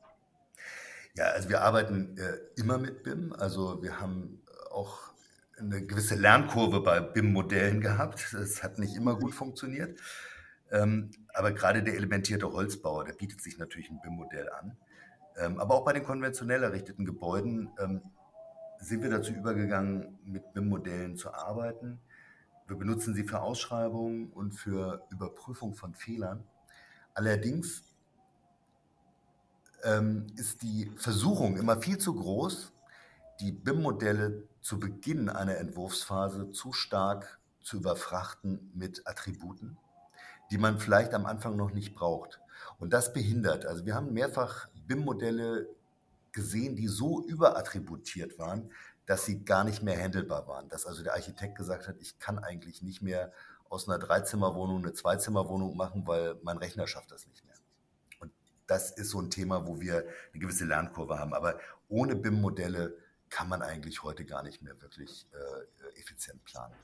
Ja, 1.17 1.27
also 1.27 1.49
wir 1.49 1.63
arbeiten 1.63 2.17
äh, 2.19 2.61
immer 2.61 2.79
mit 2.79 3.03
BIM. 3.03 3.33
Also 3.33 3.83
wir 3.83 4.01
haben 4.01 4.41
auch 4.71 5.11
eine 5.59 5.85
gewisse 5.85 6.15
Lernkurve 6.15 6.81
bei 6.81 7.01
BIM-Modellen 7.01 7.81
gehabt. 7.81 8.33
Das 8.33 8.63
hat 8.63 8.79
nicht 8.79 8.97
immer 8.97 9.19
gut 9.19 9.35
funktioniert. 9.35 10.01
Ähm, 10.71 11.11
aber 11.35 11.53
gerade 11.53 11.83
der 11.83 11.95
elementierte 11.95 12.53
Holzbau, 12.53 13.03
der 13.03 13.13
bietet 13.13 13.41
sich 13.41 13.59
natürlich 13.59 13.91
ein 13.91 14.01
BIM-Modell 14.03 14.49
an. 14.51 14.77
Ähm, 15.37 15.59
aber 15.59 15.75
auch 15.75 15.85
bei 15.85 15.93
den 15.93 16.05
konventionell 16.05 16.63
errichteten 16.63 17.05
Gebäuden 17.05 17.71
ähm, 17.79 18.03
sind 18.81 19.03
wir 19.03 19.11
dazu 19.11 19.33
übergegangen, 19.33 20.19
mit 20.25 20.53
BIM-Modellen 20.53 21.17
zu 21.17 21.33
arbeiten. 21.33 22.01
Wir 22.67 22.77
benutzen 22.77 23.15
sie 23.15 23.25
für 23.25 23.41
Ausschreibungen 23.41 24.31
und 24.31 24.53
für 24.53 25.07
Überprüfung 25.11 25.75
von 25.75 25.95
Fehlern. 25.95 26.45
Allerdings 27.15 27.83
ähm, 29.85 30.27
ist 30.37 30.63
die 30.63 30.91
Versuchung 30.97 31.57
immer 31.57 31.81
viel 31.81 31.99
zu 31.99 32.15
groß, 32.15 32.73
die 33.41 33.53
BIM-Modelle 33.53 34.45
zu 34.61 34.79
Beginn 34.79 35.29
einer 35.29 35.57
Entwurfsphase 35.57 36.53
zu 36.53 36.73
stark 36.73 37.39
zu 37.63 37.79
überfrachten 37.79 38.71
mit 38.75 39.07
Attributen, 39.07 39.77
die 40.51 40.59
man 40.59 40.79
vielleicht 40.79 41.15
am 41.15 41.27
Anfang 41.27 41.57
noch 41.57 41.73
nicht 41.73 41.95
braucht. 41.95 42.41
Und 42.79 42.93
das 42.93 43.13
behindert. 43.13 43.67
Also 43.67 43.85
wir 43.85 43.95
haben 43.95 44.13
mehrfach 44.13 44.69
BIM-Modelle 44.87 45.69
gesehen, 46.33 46.77
die 46.77 46.89
so 46.89 47.25
überattributiert 47.25 48.39
waren, 48.39 48.71
dass 49.07 49.25
sie 49.25 49.45
gar 49.45 49.65
nicht 49.65 49.83
mehr 49.83 50.01
handelbar 50.01 50.47
waren. 50.47 50.69
Dass 50.69 50.87
also 50.87 51.03
der 51.03 51.15
Architekt 51.15 51.57
gesagt 51.57 51.89
hat, 51.89 51.97
ich 52.01 52.19
kann 52.19 52.39
eigentlich 52.39 52.83
nicht 52.83 53.03
mehr 53.03 53.33
aus 53.69 53.89
einer 53.89 53.99
Dreizimmerwohnung 53.99 54.79
eine 54.79 54.93
Zweizimmerwohnung 54.93 55.77
machen, 55.77 56.07
weil 56.07 56.37
mein 56.43 56.59
Rechner 56.59 56.87
schafft 56.87 57.11
das 57.11 57.27
nicht 57.27 57.45
mehr. 57.45 57.57
Und 58.21 58.33
das 58.67 58.91
ist 58.91 59.11
so 59.11 59.21
ein 59.21 59.31
Thema, 59.31 59.67
wo 59.67 59.81
wir 59.81 60.05
eine 60.33 60.41
gewisse 60.41 60.65
Lernkurve 60.65 61.19
haben. 61.19 61.35
Aber 61.35 61.59
ohne 61.89 62.17
BIM-Modelle 62.17 62.97
kann 63.31 63.49
man 63.49 63.63
eigentlich 63.63 64.03
heute 64.03 64.25
gar 64.25 64.43
nicht 64.43 64.63
mehr 64.63 64.81
wirklich 64.83 65.27
äh, 65.33 65.99
effizient 66.01 66.45
planen. 66.45 66.75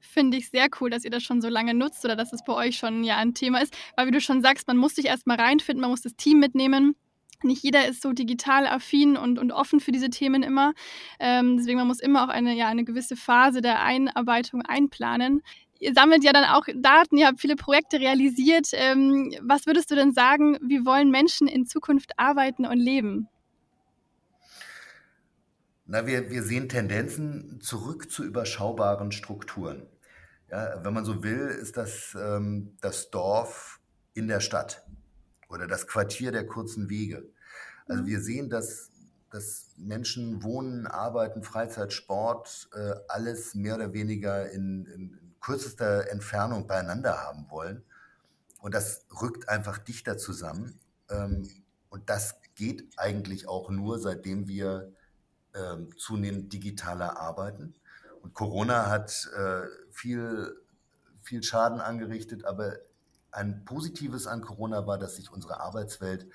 Finde 0.00 0.36
ich 0.36 0.50
sehr 0.50 0.68
cool, 0.80 0.90
dass 0.90 1.04
ihr 1.04 1.10
das 1.10 1.22
schon 1.22 1.40
so 1.40 1.48
lange 1.48 1.74
nutzt 1.74 2.04
oder 2.04 2.14
dass 2.14 2.32
es 2.32 2.44
bei 2.44 2.52
euch 2.52 2.76
schon 2.76 3.04
ja 3.04 3.16
ein 3.16 3.34
Thema 3.34 3.62
ist. 3.62 3.74
Weil 3.96 4.06
wie 4.06 4.10
du 4.10 4.20
schon 4.20 4.42
sagst, 4.42 4.68
man 4.68 4.76
muss 4.76 4.94
sich 4.94 5.06
erstmal 5.06 5.40
reinfinden, 5.40 5.80
man 5.80 5.90
muss 5.90 6.02
das 6.02 6.14
Team 6.14 6.40
mitnehmen 6.40 6.94
nicht 7.44 7.62
jeder 7.62 7.86
ist 7.86 8.02
so 8.02 8.12
digital 8.12 8.66
affin 8.66 9.16
und, 9.16 9.38
und 9.38 9.52
offen 9.52 9.80
für 9.80 9.92
diese 9.92 10.10
Themen 10.10 10.42
immer. 10.42 10.74
Ähm, 11.20 11.56
deswegen 11.56 11.78
man 11.78 11.88
muss 11.88 12.00
immer 12.00 12.24
auch 12.24 12.28
eine, 12.28 12.54
ja, 12.54 12.68
eine 12.68 12.84
gewisse 12.84 13.16
Phase 13.16 13.60
der 13.60 13.82
Einarbeitung 13.82 14.62
einplanen. 14.62 15.42
Ihr 15.80 15.92
sammelt 15.92 16.24
ja 16.24 16.32
dann 16.32 16.44
auch 16.44 16.64
Daten, 16.74 17.16
ihr 17.16 17.26
habt 17.26 17.40
viele 17.40 17.56
Projekte 17.56 18.00
realisiert. 18.00 18.68
Ähm, 18.72 19.34
was 19.42 19.66
würdest 19.66 19.90
du 19.90 19.94
denn 19.94 20.12
sagen, 20.12 20.58
wie 20.62 20.86
wollen 20.86 21.10
Menschen 21.10 21.46
in 21.46 21.66
Zukunft 21.66 22.12
arbeiten 22.18 22.64
und 22.64 22.78
leben? 22.78 23.28
Na, 25.86 26.06
wir, 26.06 26.30
wir 26.30 26.42
sehen 26.42 26.68
Tendenzen 26.68 27.60
zurück 27.60 28.10
zu 28.10 28.24
überschaubaren 28.24 29.12
Strukturen. 29.12 29.86
Ja, 30.50 30.82
wenn 30.82 30.94
man 30.94 31.04
so 31.04 31.22
will, 31.22 31.48
ist 31.60 31.76
das 31.76 32.16
ähm, 32.18 32.76
das 32.80 33.10
Dorf 33.10 33.80
in 34.14 34.28
der 34.28 34.40
Stadt 34.40 34.86
oder 35.48 35.66
das 35.66 35.86
Quartier 35.86 36.32
der 36.32 36.46
kurzen 36.46 36.88
Wege. 36.88 37.30
Also 37.88 38.02
mhm. 38.02 38.06
wir 38.06 38.20
sehen, 38.20 38.50
dass, 38.50 38.90
dass 39.30 39.70
Menschen 39.76 40.42
wohnen, 40.42 40.86
arbeiten, 40.86 41.42
Freizeit, 41.42 41.92
Sport, 41.92 42.68
äh, 42.74 42.94
alles 43.08 43.54
mehr 43.54 43.76
oder 43.76 43.92
weniger 43.92 44.50
in, 44.50 44.86
in, 44.86 45.20
kürzester 45.40 46.10
Entfernung 46.10 46.66
beieinander 46.66 47.22
haben 47.22 47.50
wollen. 47.50 47.84
Und 48.60 48.72
das 48.72 49.04
rückt 49.20 49.50
einfach 49.50 49.76
dichter 49.76 50.16
zusammen. 50.16 50.80
Ähm, 51.10 51.46
und 51.90 52.08
das 52.08 52.36
geht 52.54 52.88
eigentlich 52.96 53.46
auch 53.46 53.68
nur, 53.68 53.98
seitdem 53.98 54.48
wir 54.48 54.90
ähm, 55.54 55.90
zunehmend 55.98 56.52
digitaler 56.52 57.18
arbeiten. 57.18 57.74
Und 58.22 58.32
Corona 58.32 58.88
hat 58.88 59.28
äh, 59.36 59.66
viel, 59.90 60.56
viel 61.20 61.42
Schaden 61.42 61.80
angerichtet, 61.80 62.46
aber 62.46 62.78
ein 63.30 63.64
Positives 63.64 64.26
an 64.26 64.40
Corona 64.40 64.86
war, 64.86 64.96
dass 64.96 65.16
sich 65.16 65.30
unsere 65.30 65.60
Arbeitswelt 65.60 66.26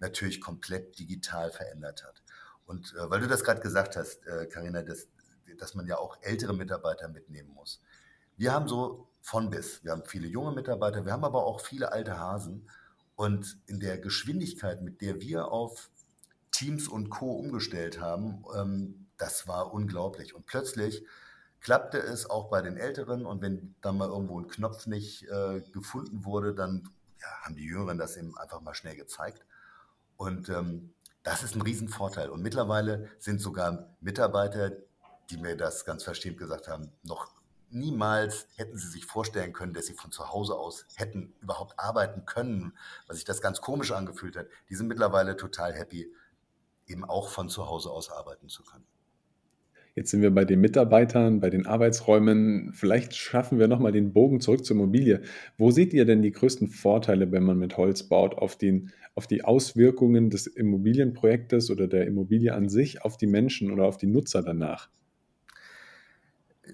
natürlich 0.00 0.40
komplett 0.40 0.98
digital 0.98 1.50
verändert 1.50 2.04
hat. 2.04 2.22
Und 2.66 2.94
äh, 2.94 3.10
weil 3.10 3.20
du 3.20 3.28
das 3.28 3.44
gerade 3.44 3.60
gesagt 3.60 3.96
hast, 3.96 4.20
Karina, 4.50 4.80
äh, 4.80 4.84
dass, 4.84 5.08
dass 5.58 5.74
man 5.74 5.86
ja 5.86 5.98
auch 5.98 6.18
ältere 6.22 6.54
Mitarbeiter 6.54 7.08
mitnehmen 7.08 7.50
muss. 7.50 7.80
Wir 8.36 8.52
haben 8.52 8.68
so 8.68 9.08
von 9.20 9.50
bis. 9.50 9.84
Wir 9.84 9.92
haben 9.92 10.04
viele 10.06 10.26
junge 10.26 10.52
Mitarbeiter, 10.52 11.04
wir 11.04 11.12
haben 11.12 11.24
aber 11.24 11.44
auch 11.44 11.60
viele 11.60 11.92
alte 11.92 12.18
Hasen. 12.18 12.68
Und 13.16 13.58
in 13.66 13.80
der 13.80 13.98
Geschwindigkeit, 13.98 14.80
mit 14.80 15.02
der 15.02 15.20
wir 15.20 15.48
auf 15.48 15.90
Teams 16.52 16.88
und 16.88 17.10
Co. 17.10 17.32
umgestellt 17.32 18.00
haben, 18.00 18.44
ähm, 18.56 19.06
das 19.18 19.46
war 19.46 19.74
unglaublich. 19.74 20.34
Und 20.34 20.46
plötzlich 20.46 21.04
klappte 21.60 21.98
es 21.98 22.28
auch 22.28 22.48
bei 22.48 22.62
den 22.62 22.76
Älteren. 22.78 23.26
Und 23.26 23.42
wenn 23.42 23.74
dann 23.82 23.98
mal 23.98 24.08
irgendwo 24.08 24.40
ein 24.40 24.48
Knopf 24.48 24.86
nicht 24.86 25.28
äh, 25.28 25.60
gefunden 25.72 26.24
wurde, 26.24 26.54
dann 26.54 26.88
ja, 27.20 27.28
haben 27.42 27.56
die 27.56 27.64
Jüngeren 27.64 27.98
das 27.98 28.16
eben 28.16 28.36
einfach 28.38 28.62
mal 28.62 28.74
schnell 28.74 28.96
gezeigt. 28.96 29.44
Und 30.20 30.50
ähm, 30.50 30.92
das 31.22 31.42
ist 31.42 31.54
ein 31.54 31.62
Riesenvorteil. 31.62 32.28
Und 32.28 32.42
mittlerweile 32.42 33.08
sind 33.18 33.40
sogar 33.40 33.88
Mitarbeiter, 34.02 34.70
die 35.30 35.38
mir 35.38 35.56
das 35.56 35.86
ganz 35.86 36.04
verstehend 36.04 36.36
gesagt 36.36 36.68
haben, 36.68 36.92
noch 37.02 37.32
niemals 37.70 38.46
hätten 38.56 38.76
sie 38.76 38.88
sich 38.88 39.06
vorstellen 39.06 39.54
können, 39.54 39.72
dass 39.72 39.86
sie 39.86 39.94
von 39.94 40.12
zu 40.12 40.30
Hause 40.30 40.56
aus 40.56 40.84
hätten 40.96 41.32
überhaupt 41.40 41.78
arbeiten 41.78 42.26
können, 42.26 42.76
was 43.06 43.16
sich 43.16 43.24
das 43.24 43.40
ganz 43.40 43.62
komisch 43.62 43.92
angefühlt 43.92 44.36
hat. 44.36 44.48
Die 44.68 44.74
sind 44.74 44.88
mittlerweile 44.88 45.38
total 45.38 45.72
happy, 45.72 46.14
eben 46.86 47.06
auch 47.06 47.30
von 47.30 47.48
zu 47.48 47.66
Hause 47.66 47.90
aus 47.90 48.10
arbeiten 48.10 48.50
zu 48.50 48.62
können. 48.62 48.84
Jetzt 49.94 50.10
sind 50.10 50.22
wir 50.22 50.30
bei 50.32 50.44
den 50.44 50.60
Mitarbeitern, 50.60 51.40
bei 51.40 51.50
den 51.50 51.66
Arbeitsräumen. 51.66 52.72
Vielleicht 52.74 53.14
schaffen 53.14 53.58
wir 53.58 53.66
nochmal 53.66 53.92
den 53.92 54.12
Bogen 54.12 54.40
zurück 54.40 54.64
zur 54.64 54.76
Immobilie. 54.76 55.22
Wo 55.58 55.70
seht 55.70 55.92
ihr 55.92 56.04
denn 56.04 56.22
die 56.22 56.30
größten 56.30 56.68
Vorteile, 56.68 57.32
wenn 57.32 57.42
man 57.42 57.58
mit 57.58 57.76
Holz 57.76 58.04
baut, 58.04 58.36
auf, 58.36 58.56
den, 58.56 58.92
auf 59.14 59.26
die 59.26 59.42
Auswirkungen 59.42 60.30
des 60.30 60.46
Immobilienprojektes 60.46 61.70
oder 61.70 61.88
der 61.88 62.06
Immobilie 62.06 62.54
an 62.54 62.68
sich 62.68 63.02
auf 63.04 63.16
die 63.16 63.26
Menschen 63.26 63.72
oder 63.72 63.84
auf 63.84 63.96
die 63.96 64.06
Nutzer 64.06 64.42
danach? 64.42 64.88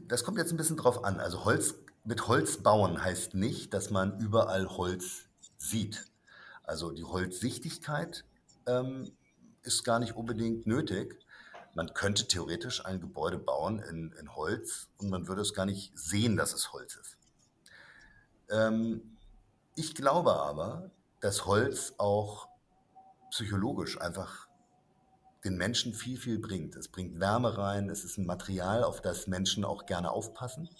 Das 0.07 0.23
kommt 0.23 0.39
jetzt 0.39 0.53
ein 0.53 0.59
bisschen 0.59 0.77
drauf 0.77 1.05
an. 1.05 1.19
Also 1.19 1.45
Holz, 1.45 1.77
mit 2.05 2.29
Holz 2.29 2.59
bauen 2.59 3.03
heißt 3.03 3.35
nicht, 3.35 3.73
dass 3.73 3.91
man 3.91 4.19
überall 4.21 4.69
Holz 4.69 5.27
sieht. 5.57 6.05
Also 6.65 6.91
die 6.91 7.05
Holzsichtigkeit 7.05 8.25
ähm, 8.67 9.11
ist 9.63 9.85
gar 9.85 10.01
nicht 10.01 10.17
unbedingt 10.17 10.67
nötig. 10.67 11.17
Man 11.77 11.93
könnte 11.93 12.27
theoretisch 12.27 12.87
ein 12.87 13.03
Gebäude 13.03 13.37
bauen 13.37 13.81
in, 13.81 14.11
in 14.19 14.35
Holz 14.35 14.89
und 14.97 15.11
man 15.11 15.29
würde 15.29 15.43
es 15.43 15.53
gar 15.53 15.67
nicht 15.67 15.93
sehen, 15.95 16.39
dass 16.39 16.55
es 16.55 16.73
Holz 16.73 16.97
ist. 16.97 17.19
Ähm, 18.49 19.19
ich 19.75 19.95
glaube 19.95 20.33
aber, 20.33 20.91
dass 21.21 21.45
Holz 21.45 21.93
auch 21.99 22.49
psychologisch 23.29 24.01
einfach 24.01 24.49
den 25.45 25.59
Menschen 25.59 25.93
viel, 25.93 26.17
viel 26.17 26.39
bringt. 26.39 26.77
Es 26.77 26.89
bringt 26.89 27.21
Wärme 27.21 27.59
rein, 27.59 27.91
es 27.91 28.05
ist 28.05 28.17
ein 28.17 28.25
Material, 28.25 28.83
auf 28.83 29.03
das 29.03 29.27
Menschen 29.27 29.63
auch 29.63 29.85
gerne 29.85 30.11
aufpassen. 30.11 30.71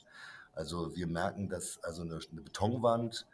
Also 0.55 0.97
wir 0.97 1.09
merken, 1.09 1.51
dass 1.51 1.79
also 1.85 2.05
eine, 2.05 2.21
eine 2.33 2.41
Betonwand 2.41 3.27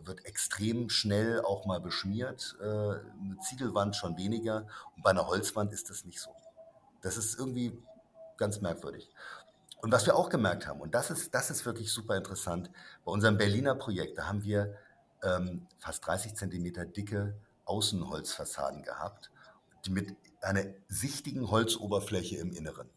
wird 0.00 0.26
extrem 0.26 0.90
schnell 0.90 1.40
auch 1.40 1.64
mal 1.64 1.80
beschmiert, 1.80 2.58
äh, 2.60 2.64
eine 2.66 3.38
Ziegelwand 3.40 3.96
schon 3.96 4.18
weniger 4.18 4.66
und 4.94 5.02
bei 5.02 5.08
einer 5.08 5.26
Holzwand 5.26 5.72
ist 5.72 5.88
das 5.88 6.04
nicht 6.04 6.20
so. 6.20 6.30
Das 7.02 7.16
ist 7.16 7.38
irgendwie 7.38 7.78
ganz 8.36 8.60
merkwürdig. 8.60 9.10
Und 9.82 9.92
was 9.92 10.06
wir 10.06 10.16
auch 10.16 10.28
gemerkt 10.28 10.66
haben, 10.66 10.80
und 10.80 10.94
das 10.94 11.10
ist, 11.10 11.34
das 11.34 11.50
ist 11.50 11.64
wirklich 11.66 11.92
super 11.92 12.16
interessant, 12.16 12.70
bei 13.04 13.12
unserem 13.12 13.38
Berliner 13.38 13.74
Projekt, 13.74 14.18
da 14.18 14.26
haben 14.26 14.42
wir 14.42 14.74
ähm, 15.22 15.66
fast 15.78 16.06
30 16.06 16.34
Zentimeter 16.34 16.84
dicke 16.84 17.36
Außenholzfassaden 17.66 18.82
gehabt, 18.82 19.30
die 19.84 19.90
mit 19.90 20.16
einer 20.40 20.64
sichtigen 20.88 21.50
Holzoberfläche 21.50 22.36
im 22.36 22.52
Inneren. 22.52 22.88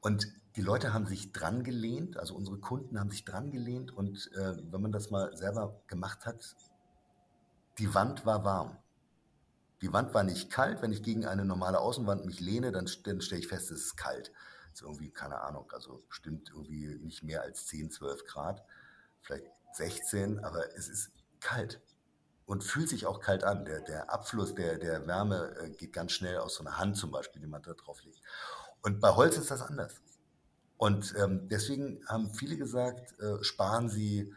Und 0.00 0.28
die 0.56 0.62
Leute 0.62 0.94
haben 0.94 1.06
sich 1.06 1.32
dran 1.32 1.64
gelehnt, 1.64 2.16
also 2.16 2.34
unsere 2.34 2.58
Kunden 2.58 2.98
haben 2.98 3.10
sich 3.10 3.24
dran 3.24 3.50
gelehnt 3.50 3.92
und 3.92 4.30
äh, 4.34 4.56
wenn 4.70 4.80
man 4.80 4.92
das 4.92 5.10
mal 5.10 5.36
selber 5.36 5.80
gemacht 5.86 6.24
hat, 6.24 6.56
die 7.78 7.92
Wand 7.92 8.24
war 8.24 8.44
warm. 8.44 8.78
Die 9.82 9.92
Wand 9.92 10.14
war 10.14 10.22
nicht 10.22 10.50
kalt. 10.50 10.82
Wenn 10.82 10.92
ich 10.92 11.02
gegen 11.02 11.26
eine 11.26 11.44
normale 11.44 11.80
Außenwand 11.80 12.24
mich 12.24 12.40
lehne, 12.40 12.72
dann, 12.72 12.88
dann 13.04 13.20
stelle 13.20 13.40
ich 13.40 13.48
fest, 13.48 13.70
es 13.70 13.82
ist 13.82 13.96
kalt. 13.96 14.32
Das 14.70 14.80
ist 14.80 14.82
irgendwie, 14.82 15.10
keine 15.10 15.40
Ahnung, 15.40 15.70
also 15.72 16.02
bestimmt 16.08 16.50
irgendwie 16.50 16.98
nicht 17.02 17.22
mehr 17.22 17.42
als 17.42 17.66
10, 17.66 17.90
12 17.90 18.24
Grad, 18.24 18.62
vielleicht 19.22 19.46
16, 19.72 20.44
aber 20.44 20.74
es 20.76 20.88
ist 20.88 21.12
kalt 21.40 21.80
und 22.46 22.64
fühlt 22.64 22.88
sich 22.88 23.06
auch 23.06 23.20
kalt 23.20 23.44
an. 23.44 23.64
Der, 23.64 23.80
der 23.80 24.12
Abfluss 24.12 24.54
der, 24.54 24.78
der 24.78 25.06
Wärme 25.06 25.54
äh, 25.60 25.70
geht 25.70 25.92
ganz 25.92 26.12
schnell 26.12 26.38
aus 26.38 26.54
so 26.54 26.64
einer 26.64 26.78
Hand 26.78 26.96
zum 26.96 27.10
Beispiel, 27.10 27.40
die 27.40 27.48
man 27.48 27.62
da 27.62 27.74
drauf 27.74 28.02
legt. 28.04 28.20
Und 28.82 29.00
bei 29.00 29.10
Holz 29.10 29.36
ist 29.36 29.50
das 29.50 29.62
anders. 29.62 30.00
Und 30.76 31.14
ähm, 31.18 31.48
deswegen 31.48 32.06
haben 32.06 32.32
viele 32.34 32.56
gesagt, 32.56 33.18
äh, 33.20 33.42
sparen 33.42 33.88
Sie, 33.88 34.32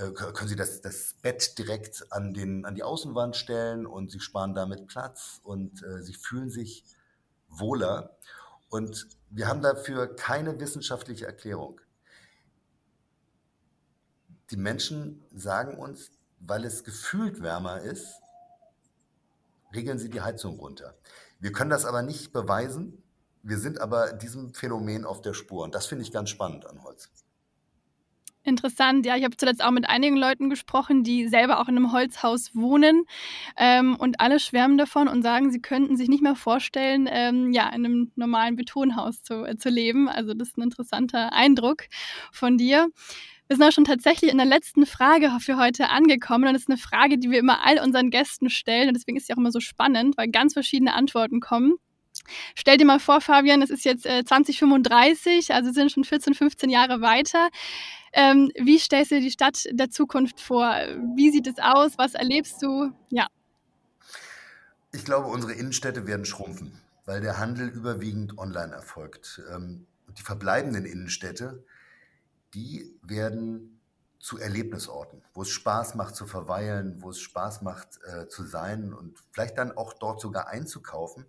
äh, 0.00 0.12
können 0.12 0.48
Sie 0.48 0.56
das, 0.56 0.80
das 0.80 1.14
Bett 1.22 1.58
direkt 1.58 2.10
an, 2.10 2.32
den, 2.32 2.64
an 2.64 2.74
die 2.74 2.82
Außenwand 2.82 3.36
stellen 3.36 3.86
und 3.86 4.10
Sie 4.10 4.20
sparen 4.20 4.54
damit 4.54 4.86
Platz 4.86 5.40
und 5.42 5.82
äh, 5.82 6.02
Sie 6.02 6.14
fühlen 6.14 6.50
sich 6.50 6.84
wohler. 7.48 8.16
Und 8.68 9.08
wir 9.30 9.48
haben 9.48 9.62
dafür 9.62 10.14
keine 10.14 10.58
wissenschaftliche 10.60 11.26
Erklärung. 11.26 11.80
Die 14.50 14.56
Menschen 14.56 15.24
sagen 15.34 15.76
uns, 15.76 16.10
weil 16.40 16.64
es 16.64 16.84
gefühlt 16.84 17.42
wärmer 17.42 17.80
ist, 17.80 18.20
regeln 19.74 19.98
sie 19.98 20.10
die 20.10 20.20
Heizung 20.20 20.58
runter. 20.58 20.94
Wir 21.38 21.52
können 21.52 21.70
das 21.70 21.84
aber 21.84 22.02
nicht 22.02 22.32
beweisen. 22.32 23.02
Wir 23.42 23.58
sind 23.58 23.80
aber 23.80 24.12
diesem 24.12 24.52
Phänomen 24.54 25.04
auf 25.04 25.20
der 25.20 25.34
Spur. 25.34 25.64
Und 25.64 25.74
das 25.74 25.86
finde 25.86 26.02
ich 26.02 26.12
ganz 26.12 26.30
spannend 26.30 26.66
an 26.66 26.82
Holz. 26.82 27.10
Interessant, 28.42 29.04
ja, 29.04 29.16
ich 29.16 29.24
habe 29.24 29.36
zuletzt 29.36 29.62
auch 29.62 29.70
mit 29.70 29.86
einigen 29.86 30.16
Leuten 30.16 30.48
gesprochen, 30.48 31.04
die 31.04 31.28
selber 31.28 31.60
auch 31.60 31.68
in 31.68 31.76
einem 31.76 31.92
Holzhaus 31.92 32.54
wohnen 32.54 33.04
ähm, 33.58 33.96
und 33.96 34.18
alle 34.18 34.40
schwärmen 34.40 34.78
davon 34.78 35.08
und 35.08 35.22
sagen, 35.22 35.50
sie 35.50 35.60
könnten 35.60 35.98
sich 35.98 36.08
nicht 36.08 36.22
mehr 36.22 36.36
vorstellen, 36.36 37.06
ähm, 37.10 37.52
ja, 37.52 37.68
in 37.68 37.84
einem 37.84 38.12
normalen 38.16 38.56
Betonhaus 38.56 39.22
zu, 39.22 39.44
äh, 39.44 39.58
zu 39.58 39.68
leben. 39.68 40.08
Also 40.08 40.32
das 40.32 40.48
ist 40.48 40.56
ein 40.56 40.62
interessanter 40.62 41.34
Eindruck 41.34 41.84
von 42.32 42.56
dir. 42.56 42.88
Wir 43.46 43.56
sind 43.56 43.66
auch 43.66 43.72
schon 43.72 43.84
tatsächlich 43.84 44.30
in 44.30 44.38
der 44.38 44.46
letzten 44.46 44.86
Frage 44.86 45.30
für 45.40 45.58
heute 45.58 45.90
angekommen. 45.90 46.46
Und 46.46 46.54
das 46.54 46.62
ist 46.62 46.70
eine 46.70 46.78
Frage, 46.78 47.18
die 47.18 47.30
wir 47.30 47.40
immer 47.40 47.66
all 47.66 47.78
unseren 47.80 48.08
Gästen 48.08 48.48
stellen. 48.48 48.88
Und 48.88 48.94
deswegen 48.94 49.18
ist 49.18 49.26
sie 49.26 49.34
auch 49.34 49.38
immer 49.38 49.52
so 49.52 49.60
spannend, 49.60 50.16
weil 50.16 50.28
ganz 50.28 50.54
verschiedene 50.54 50.94
Antworten 50.94 51.40
kommen. 51.40 51.74
Stell 52.54 52.76
dir 52.76 52.84
mal 52.84 53.00
vor, 53.00 53.20
Fabian, 53.20 53.60
es 53.60 53.70
ist 53.70 53.84
jetzt 53.84 54.06
äh, 54.06 54.24
2035, 54.24 55.52
also 55.52 55.72
sind 55.72 55.92
schon 55.92 56.04
14, 56.04 56.34
15 56.34 56.70
Jahre 56.70 57.00
weiter. 57.00 57.48
Ähm, 58.12 58.50
wie 58.56 58.78
stellst 58.78 59.10
du 59.10 59.16
dir 59.16 59.20
die 59.22 59.30
Stadt 59.30 59.66
der 59.70 59.90
Zukunft 59.90 60.40
vor? 60.40 60.64
Wie 61.14 61.30
sieht 61.30 61.46
es 61.46 61.58
aus? 61.58 61.92
Was 61.96 62.14
erlebst 62.14 62.62
du? 62.62 62.92
Ja. 63.08 63.28
Ich 64.92 65.04
glaube, 65.04 65.28
unsere 65.28 65.52
Innenstädte 65.52 66.06
werden 66.06 66.24
schrumpfen, 66.24 66.80
weil 67.04 67.20
der 67.20 67.38
Handel 67.38 67.68
überwiegend 67.68 68.38
online 68.38 68.72
erfolgt. 68.74 69.40
Ähm, 69.52 69.86
die 70.18 70.22
verbleibenden 70.22 70.84
Innenstädte, 70.84 71.64
die 72.54 72.98
werden 73.02 73.80
zu 74.18 74.38
Erlebnisorten, 74.38 75.22
wo 75.32 75.42
es 75.42 75.50
Spaß 75.50 75.94
macht 75.94 76.14
zu 76.14 76.26
verweilen, 76.26 77.00
wo 77.00 77.10
es 77.10 77.20
Spaß 77.20 77.62
macht 77.62 78.00
äh, 78.04 78.26
zu 78.28 78.44
sein 78.44 78.92
und 78.92 79.18
vielleicht 79.32 79.56
dann 79.56 79.76
auch 79.76 79.94
dort 79.94 80.20
sogar 80.20 80.48
einzukaufen. 80.48 81.26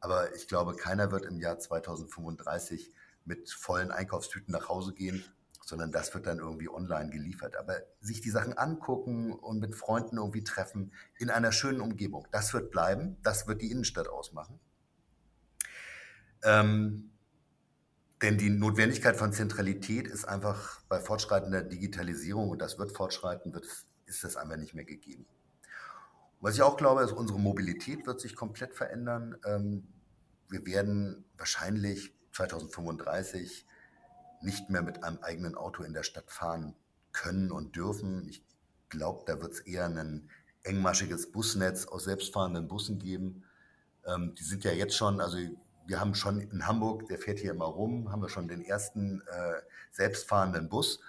Aber 0.00 0.34
ich 0.34 0.48
glaube, 0.48 0.74
keiner 0.74 1.12
wird 1.12 1.24
im 1.24 1.40
Jahr 1.40 1.58
2035 1.58 2.92
mit 3.24 3.50
vollen 3.50 3.90
Einkaufstüten 3.90 4.52
nach 4.52 4.68
Hause 4.68 4.92
gehen, 4.92 5.24
sondern 5.66 5.90
das 5.90 6.14
wird 6.14 6.28
dann 6.28 6.38
irgendwie 6.38 6.68
online 6.68 7.10
geliefert. 7.10 7.56
Aber 7.56 7.74
sich 8.00 8.20
die 8.20 8.30
Sachen 8.30 8.56
angucken 8.56 9.32
und 9.32 9.58
mit 9.58 9.74
Freunden 9.74 10.16
irgendwie 10.16 10.44
treffen 10.44 10.92
in 11.18 11.28
einer 11.28 11.50
schönen 11.50 11.80
Umgebung, 11.80 12.26
das 12.30 12.54
wird 12.54 12.70
bleiben, 12.70 13.16
das 13.24 13.48
wird 13.48 13.60
die 13.62 13.72
Innenstadt 13.72 14.08
ausmachen. 14.08 14.60
Ähm, 16.44 17.10
denn 18.22 18.38
die 18.38 18.48
Notwendigkeit 18.48 19.16
von 19.16 19.32
Zentralität 19.32 20.06
ist 20.06 20.24
einfach 20.24 20.80
bei 20.88 21.00
fortschreitender 21.00 21.62
Digitalisierung, 21.62 22.48
und 22.48 22.62
das 22.62 22.78
wird 22.78 22.96
fortschreiten, 22.96 23.52
wird, 23.52 23.66
ist 24.06 24.22
das 24.22 24.36
einfach 24.36 24.56
nicht 24.56 24.74
mehr 24.74 24.84
gegeben. 24.84 25.26
Was 26.40 26.54
ich 26.54 26.62
auch 26.62 26.76
glaube, 26.76 27.02
ist, 27.02 27.10
unsere 27.10 27.40
Mobilität 27.40 28.06
wird 28.06 28.20
sich 28.20 28.36
komplett 28.36 28.72
verändern. 28.72 29.36
Ähm, 29.44 29.88
wir 30.48 30.64
werden 30.64 31.24
wahrscheinlich 31.36 32.14
2035 32.30 33.66
nicht 34.42 34.70
mehr 34.70 34.82
mit 34.82 35.02
einem 35.04 35.18
eigenen 35.22 35.54
Auto 35.54 35.82
in 35.82 35.92
der 35.92 36.02
Stadt 36.02 36.30
fahren 36.30 36.74
können 37.12 37.50
und 37.50 37.76
dürfen. 37.76 38.28
Ich 38.28 38.44
glaube, 38.88 39.24
da 39.26 39.40
wird 39.40 39.54
es 39.54 39.60
eher 39.60 39.86
ein 39.86 40.28
engmaschiges 40.62 41.32
Busnetz 41.32 41.86
aus 41.86 42.04
selbstfahrenden 42.04 42.68
Bussen 42.68 42.98
geben. 42.98 43.44
Ähm, 44.04 44.34
die 44.34 44.42
sind 44.42 44.64
ja 44.64 44.72
jetzt 44.72 44.96
schon, 44.96 45.20
also 45.20 45.38
wir 45.86 46.00
haben 46.00 46.14
schon 46.14 46.40
in 46.40 46.66
Hamburg, 46.66 47.06
der 47.08 47.18
fährt 47.18 47.38
hier 47.38 47.52
immer 47.52 47.66
rum, 47.66 48.10
haben 48.10 48.22
wir 48.22 48.28
schon 48.28 48.48
den 48.48 48.62
ersten 48.62 49.22
äh, 49.22 49.60
selbstfahrenden 49.92 50.68
Bus. 50.68 51.00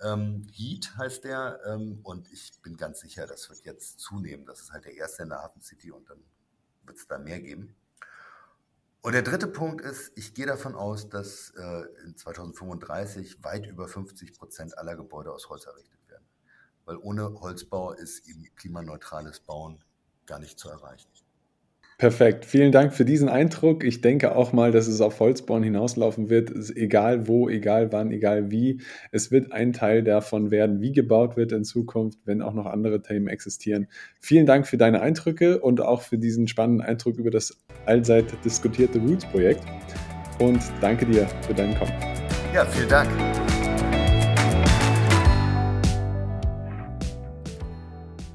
Ähm, 0.00 0.46
Heat 0.52 0.96
heißt 0.96 1.24
der 1.24 1.60
ähm, 1.66 2.00
und 2.02 2.30
ich 2.32 2.50
bin 2.62 2.76
ganz 2.76 3.00
sicher, 3.00 3.26
das 3.26 3.48
wird 3.50 3.64
jetzt 3.64 4.00
zunehmen. 4.00 4.46
Das 4.46 4.60
ist 4.60 4.72
halt 4.72 4.84
der 4.84 4.94
erste 4.94 5.22
in 5.22 5.28
der 5.28 5.42
Hafen 5.42 5.60
City 5.60 5.92
und 5.92 6.08
dann 6.08 6.18
wird 6.84 6.98
es 6.98 7.06
da 7.06 7.18
mehr 7.18 7.40
geben. 7.40 7.76
Und 9.04 9.14
der 9.14 9.22
dritte 9.22 9.48
Punkt 9.48 9.80
ist, 9.80 10.12
ich 10.14 10.32
gehe 10.32 10.46
davon 10.46 10.76
aus, 10.76 11.08
dass 11.08 11.50
äh, 11.56 11.84
in 12.04 12.16
2035 12.16 13.42
weit 13.42 13.66
über 13.66 13.88
50 13.88 14.38
Prozent 14.38 14.78
aller 14.78 14.94
Gebäude 14.94 15.32
aus 15.32 15.48
Holz 15.48 15.66
errichtet 15.66 15.98
werden. 16.08 16.24
Weil 16.84 16.98
ohne 16.98 17.40
Holzbau 17.40 17.92
ist 17.92 18.28
eben 18.28 18.44
klimaneutrales 18.54 19.40
Bauen 19.40 19.84
gar 20.24 20.38
nicht 20.38 20.56
zu 20.56 20.68
erreichen. 20.68 21.10
Perfekt. 21.98 22.44
Vielen 22.44 22.72
Dank 22.72 22.94
für 22.94 23.04
diesen 23.04 23.28
Eindruck. 23.28 23.84
Ich 23.84 24.00
denke 24.00 24.34
auch 24.34 24.52
mal, 24.52 24.72
dass 24.72 24.88
es 24.88 25.00
auf 25.00 25.20
Holzbauen 25.20 25.62
hinauslaufen 25.62 26.30
wird. 26.30 26.50
Egal 26.74 27.28
wo, 27.28 27.48
egal 27.48 27.92
wann, 27.92 28.10
egal 28.10 28.50
wie. 28.50 28.80
Es 29.12 29.30
wird 29.30 29.52
ein 29.52 29.72
Teil 29.72 30.02
davon 30.02 30.50
werden, 30.50 30.80
wie 30.80 30.92
gebaut 30.92 31.36
wird 31.36 31.52
in 31.52 31.64
Zukunft, 31.64 32.18
wenn 32.24 32.42
auch 32.42 32.54
noch 32.54 32.66
andere 32.66 33.02
Themen 33.02 33.28
existieren. 33.28 33.86
Vielen 34.20 34.46
Dank 34.46 34.66
für 34.66 34.76
deine 34.76 35.00
Eindrücke 35.00 35.60
und 35.60 35.80
auch 35.80 36.02
für 36.02 36.18
diesen 36.18 36.48
spannenden 36.48 36.86
Eindruck 36.86 37.18
über 37.18 37.30
das 37.30 37.56
allseit 37.86 38.26
diskutierte 38.44 38.98
Roots-Projekt. 38.98 39.62
Und 40.40 40.60
danke 40.80 41.06
dir 41.06 41.28
für 41.46 41.54
deinen 41.54 41.78
Kommen. 41.78 41.92
Ja, 42.52 42.64
vielen 42.66 42.88
Dank. 42.88 43.41